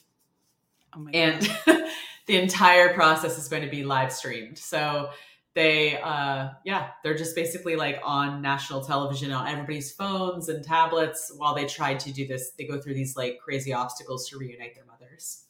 Oh 0.95 1.07
and 1.13 1.41
the 2.27 2.37
entire 2.37 2.93
process 2.93 3.37
is 3.37 3.47
going 3.47 3.63
to 3.63 3.69
be 3.69 3.83
live 3.83 4.11
streamed. 4.11 4.57
So 4.57 5.09
they 5.53 5.99
uh 6.01 6.49
yeah 6.63 6.91
they're 7.03 7.17
just 7.17 7.35
basically 7.35 7.75
like 7.75 7.99
on 8.05 8.41
national 8.41 8.81
television 8.81 9.33
on 9.33 9.47
everybody's 9.47 9.91
phones 9.91 10.47
and 10.47 10.63
tablets 10.63 11.29
while 11.35 11.53
they 11.53 11.65
try 11.65 11.93
to 11.93 12.13
do 12.13 12.25
this. 12.25 12.51
They 12.57 12.65
go 12.65 12.79
through 12.79 12.93
these 12.93 13.17
like 13.17 13.39
crazy 13.43 13.73
obstacles 13.73 14.29
to 14.29 14.37
reunite 14.37 14.75
their 14.75 14.85
mothers. 14.85 15.45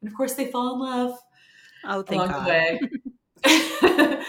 And 0.00 0.10
of 0.10 0.16
course 0.16 0.34
they 0.34 0.50
fall 0.50 0.74
in 0.74 0.80
love 0.80 1.18
oh 1.84 2.02
thank 2.02 2.22
along 2.22 2.28
God. 2.30 2.46
the 2.46 2.50
way. 3.44 4.22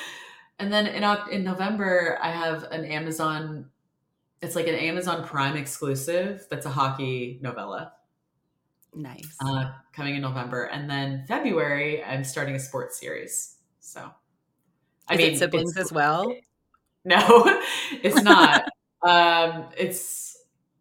And 0.61 0.71
then 0.71 0.85
in 0.85 1.03
in 1.31 1.43
november 1.43 2.19
i 2.21 2.29
have 2.29 2.65
an 2.65 2.85
amazon 2.85 3.65
it's 4.43 4.55
like 4.55 4.67
an 4.67 4.75
amazon 4.75 5.25
prime 5.25 5.57
exclusive 5.57 6.45
that's 6.51 6.67
a 6.67 6.69
hockey 6.69 7.39
novella 7.41 7.93
nice 8.93 9.35
uh, 9.45 9.71
coming 9.93 10.15
in 10.15 10.21
november 10.21 10.63
and 10.63 10.89
then 10.89 11.23
february 11.27 12.03
i'm 12.03 12.23
starting 12.23 12.55
a 12.55 12.59
sports 12.59 12.99
series 12.99 13.55
so 13.79 14.11
I 15.11 15.17
mean, 15.17 15.35
siblings 15.35 15.77
as 15.77 15.91
well. 15.91 16.33
No, 17.03 17.17
it's 18.03 18.21
not. 18.21 18.69
um, 19.01 19.65
it's 19.75 20.37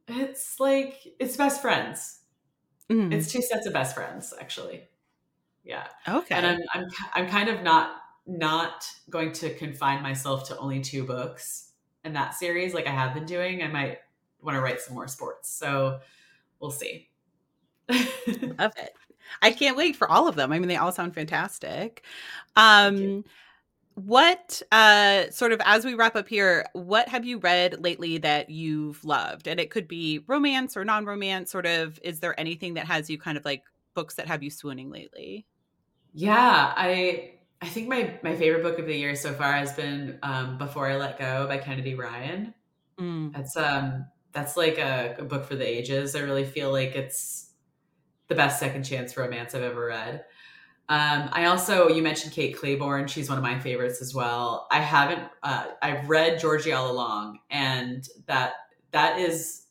it's 0.07 0.61
like 0.61 0.99
it's 1.19 1.35
best 1.35 1.63
friends. 1.63 2.19
Mm. 2.93 3.11
It's 3.11 3.33
two 3.33 3.41
sets 3.41 3.65
of 3.65 3.73
best 3.73 3.95
friends, 3.95 4.35
actually. 4.39 4.83
Yeah. 5.65 5.87
Okay. 6.07 6.35
And 6.35 6.47
I'm 6.47 6.59
I'm 6.75 6.85
I'm 7.15 7.27
kind 7.27 7.49
of 7.49 7.63
not 7.63 7.93
not 8.27 8.85
going 9.09 9.33
to 9.33 9.55
confine 9.55 10.03
myself 10.03 10.47
to 10.49 10.59
only 10.59 10.81
two 10.81 11.05
books 11.05 11.73
in 12.05 12.13
that 12.13 12.35
series, 12.35 12.75
like 12.75 12.87
I 12.87 12.93
have 12.93 13.15
been 13.15 13.25
doing. 13.25 13.63
I 13.63 13.69
might 13.69 13.97
want 14.43 14.57
to 14.57 14.61
write 14.61 14.83
some 14.83 14.95
more 14.95 15.09
sports. 15.09 15.49
So 15.49 16.01
we'll 16.61 16.71
see. 16.71 17.09
Love 18.59 18.73
it. 18.77 18.95
I 19.43 19.53
can't 19.53 19.77
wait 19.77 19.97
for 19.97 20.11
all 20.11 20.29
of 20.29 20.37
them. 20.37 20.53
I 20.53 20.59
mean, 20.59 20.69
they 20.69 20.77
all 20.77 20.93
sound 20.93 21.15
fantastic. 21.15 22.05
Um, 22.57 23.25
what 24.07 24.63
uh 24.73 25.29
sort 25.31 25.53
of 25.53 25.61
as 25.65 25.85
we 25.85 25.95
wrap 25.95 26.17
up 26.17 26.29
here 26.29 26.65
what 26.73 27.09
have 27.09 27.25
you 27.25 27.39
read 27.39 27.81
lately 27.81 28.19
that 28.19 28.49
you've 28.49 29.05
loved 29.05 29.47
and 29.47 29.61
it 29.61 29.71
could 29.71 29.89
be 29.89 30.21
romance 30.27 30.77
or 30.77 30.85
non-romance 30.85 31.51
sort 31.51 31.67
of 31.67 31.99
is 32.03 32.21
there 32.21 32.39
anything 32.39 32.75
that 32.75 32.87
has 32.87 33.11
you 33.11 33.19
kind 33.19 33.37
of 33.37 33.45
like 33.45 33.63
books 33.95 34.15
that 34.15 34.27
have 34.27 34.43
you 34.43 34.51
swooning 34.51 34.91
lately 34.91 35.45
yeah 36.15 36.73
i 36.77 37.33
i 37.61 37.67
think 37.67 37.89
my 37.89 38.19
my 38.23 38.35
favorite 38.37 38.63
book 38.63 38.79
of 38.79 38.87
the 38.87 38.97
year 38.97 39.15
so 39.15 39.35
far 39.35 39.53
has 39.53 39.73
been 39.73 40.19
um 40.23 40.57
before 40.57 40.89
i 40.89 40.97
let 40.97 41.19
go 41.19 41.47
by 41.47 41.59
kennedy 41.59 41.95
ryan 41.95 42.55
mm. 42.99 43.33
that's 43.35 43.57
um 43.57 44.07
that's 44.33 44.57
like 44.57 44.79
a, 44.79 45.17
a 45.19 45.25
book 45.25 45.45
for 45.45 45.57
the 45.57 45.67
ages 45.67 46.15
i 46.15 46.21
really 46.21 46.45
feel 46.45 46.71
like 46.71 46.95
it's 46.95 47.40
the 48.31 48.35
best 48.35 48.59
second 48.59 48.83
chance 48.83 49.19
romance 49.19 49.55
i've 49.55 49.63
ever 49.63 49.85
read 49.85 50.25
um, 50.91 51.29
I 51.31 51.45
also, 51.45 51.89
you 51.89 52.03
mentioned 52.03 52.33
Kate 52.33 52.57
Clayborn. 52.57 53.07
She's 53.09 53.29
one 53.29 53.39
of 53.39 53.45
my 53.45 53.57
favorites 53.61 54.03
as 54.03 54.13
well. 54.13 54.67
I 54.73 54.81
haven't, 54.81 55.23
uh, 55.41 55.67
I've 55.81 56.11
read 56.11 56.41
Georgie 56.41 56.73
all 56.73 56.91
along, 56.91 57.39
and 57.49 58.09
that 58.27 58.55
that 58.91 59.21
is 59.21 59.67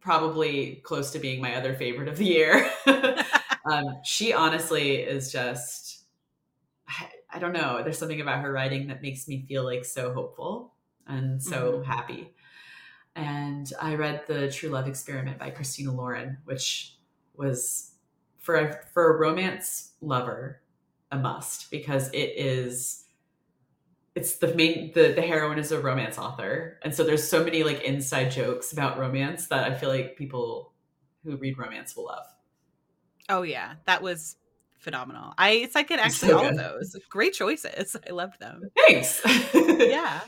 probably 0.00 0.82
close 0.84 1.12
to 1.12 1.18
being 1.18 1.40
my 1.40 1.56
other 1.56 1.72
favorite 1.72 2.08
of 2.08 2.18
the 2.18 2.26
year. 2.26 2.70
um, 3.64 4.00
she 4.04 4.34
honestly 4.34 4.96
is 4.96 5.32
just, 5.32 6.04
I, 6.86 7.08
I, 7.32 7.38
don't 7.38 7.54
know. 7.54 7.80
There's 7.82 7.96
something 7.96 8.20
about 8.20 8.42
her 8.42 8.52
writing 8.52 8.88
that 8.88 9.00
makes 9.00 9.28
me 9.28 9.46
feel 9.48 9.64
like 9.64 9.86
so 9.86 10.12
hopeful 10.12 10.74
and 11.06 11.42
so 11.42 11.72
mm-hmm. 11.72 11.90
happy. 11.90 12.34
And 13.16 13.72
I 13.80 13.94
read 13.94 14.26
The 14.26 14.50
True 14.50 14.68
Love 14.68 14.88
Experiment 14.88 15.38
by 15.38 15.48
Christina 15.48 15.92
Lauren, 15.92 16.36
which 16.44 16.98
was 17.34 17.89
for 18.50 18.56
a, 18.56 18.86
for 18.92 19.14
a 19.14 19.18
romance 19.18 19.92
lover 20.00 20.60
a 21.12 21.18
must 21.18 21.70
because 21.70 22.08
it 22.08 22.32
is 22.36 23.04
it's 24.16 24.36
the 24.36 24.52
main 24.54 24.92
the, 24.92 25.12
the 25.12 25.22
heroine 25.22 25.58
is 25.58 25.70
a 25.70 25.80
romance 25.80 26.18
author. 26.18 26.78
And 26.82 26.92
so 26.92 27.04
there's 27.04 27.26
so 27.26 27.44
many 27.44 27.62
like 27.62 27.82
inside 27.82 28.30
jokes 28.30 28.72
about 28.72 28.98
romance 28.98 29.46
that 29.46 29.70
i 29.70 29.74
feel 29.74 29.88
like 29.88 30.16
people 30.16 30.72
who 31.24 31.36
read 31.36 31.58
romance 31.58 31.94
will 31.94 32.06
love. 32.06 32.26
Oh 33.28 33.42
yeah. 33.42 33.74
That 33.86 34.02
was 34.02 34.36
phenomenal. 34.78 35.32
I 35.38 35.50
it's 35.50 35.76
like 35.76 35.92
it 35.92 36.00
actually 36.00 36.30
so 36.30 36.44
all 36.44 36.56
those. 36.56 36.96
Great 37.08 37.34
choices. 37.34 37.94
I 38.08 38.12
loved 38.12 38.40
them. 38.40 38.62
Thanks. 38.76 39.20
Yeah. 39.54 40.20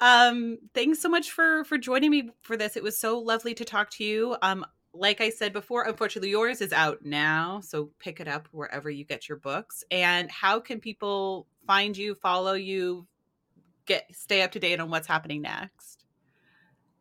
Um 0.00 0.58
thanks 0.74 1.00
so 1.00 1.08
much 1.08 1.30
for 1.30 1.64
for 1.64 1.78
joining 1.78 2.10
me 2.10 2.30
for 2.42 2.56
this. 2.56 2.76
It 2.76 2.82
was 2.82 2.98
so 2.98 3.20
lovely 3.20 3.54
to 3.54 3.64
talk 3.64 3.90
to 3.92 4.04
you. 4.04 4.36
Um 4.42 4.64
like 4.92 5.20
I 5.20 5.30
said 5.30 5.52
before, 5.52 5.84
unfortunately, 5.84 6.30
yours 6.30 6.60
is 6.60 6.72
out 6.72 7.04
now. 7.04 7.60
So 7.62 7.90
pick 7.98 8.20
it 8.20 8.28
up 8.28 8.48
wherever 8.50 8.90
you 8.90 9.04
get 9.04 9.28
your 9.28 9.38
books. 9.38 9.84
And 9.90 10.30
how 10.30 10.60
can 10.60 10.80
people 10.80 11.46
find 11.66 11.96
you, 11.96 12.14
follow 12.16 12.54
you, 12.54 13.06
get 13.86 14.06
stay 14.14 14.42
up 14.42 14.52
to 14.52 14.58
date 14.58 14.80
on 14.80 14.90
what's 14.90 15.06
happening 15.06 15.42
next? 15.42 16.04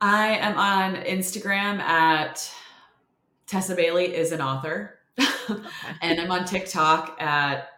I 0.01 0.37
am 0.37 0.57
on 0.57 0.95
Instagram 1.03 1.79
at 1.79 2.49
Tessa 3.47 3.75
Bailey 3.75 4.15
is 4.15 4.31
an 4.31 4.41
author. 4.41 4.99
Okay. 5.19 5.67
and 6.01 6.21
I'm 6.21 6.31
on 6.31 6.45
TikTok 6.45 7.21
at 7.21 7.69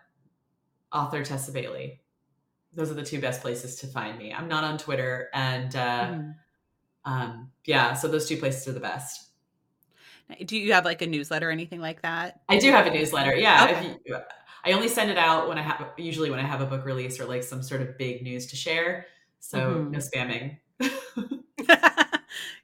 author 0.93 1.23
Tessa 1.23 1.51
Bailey. 1.51 2.01
Those 2.73 2.91
are 2.91 2.93
the 2.93 3.03
two 3.03 3.19
best 3.19 3.41
places 3.41 3.77
to 3.77 3.87
find 3.87 4.17
me. 4.17 4.33
I'm 4.33 4.47
not 4.47 4.63
on 4.63 4.77
Twitter. 4.77 5.29
And 5.33 5.75
uh, 5.75 6.05
mm. 6.05 6.35
um, 7.05 7.51
yeah, 7.65 7.93
so 7.93 8.07
those 8.07 8.27
two 8.27 8.37
places 8.37 8.67
are 8.67 8.73
the 8.73 8.79
best. 8.79 9.30
Do 10.45 10.57
you 10.57 10.73
have 10.73 10.85
like 10.85 11.01
a 11.01 11.07
newsletter 11.07 11.49
or 11.49 11.51
anything 11.51 11.79
like 11.79 12.01
that? 12.01 12.41
I 12.49 12.59
do 12.59 12.71
have 12.71 12.87
a 12.87 12.91
newsletter. 12.91 13.35
Yeah. 13.35 13.67
Okay. 13.69 13.97
You, 14.05 14.17
I 14.63 14.73
only 14.73 14.87
send 14.87 15.09
it 15.09 15.17
out 15.17 15.47
when 15.47 15.57
I 15.57 15.61
have, 15.61 15.85
usually 15.97 16.29
when 16.29 16.39
I 16.39 16.43
have 16.43 16.61
a 16.61 16.65
book 16.65 16.85
release 16.85 17.19
or 17.19 17.25
like 17.25 17.43
some 17.43 17.63
sort 17.63 17.81
of 17.81 17.97
big 17.97 18.21
news 18.21 18.47
to 18.47 18.55
share. 18.55 19.05
So 19.39 19.59
mm-hmm. 19.59 19.91
no 19.91 19.99
spamming. 19.99 20.57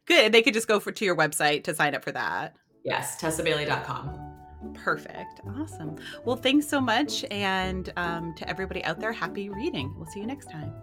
Good. 0.06 0.32
They 0.32 0.42
could 0.42 0.54
just 0.54 0.68
go 0.68 0.80
for 0.80 0.92
to 0.92 1.06
your 1.06 1.16
website 1.16 1.64
to 1.66 1.74
sign 1.74 1.96
up 1.96 2.04
for 2.04 2.12
that. 2.12 2.56
Yes. 2.84 3.20
TessaBailey.com. 3.20 4.74
Perfect. 4.74 5.42
Awesome. 5.60 5.96
Well, 6.24 6.36
thanks 6.36 6.68
so 6.68 6.80
much. 6.80 7.26
And 7.32 7.92
um, 7.98 8.34
to 8.36 8.50
everybody 8.50 8.84
out 8.84 9.00
there, 9.00 9.12
happy 9.12 9.50
reading. 9.50 9.94
We'll 9.98 10.08
see 10.08 10.20
you 10.20 10.28
next 10.28 10.50
time. 10.50 10.74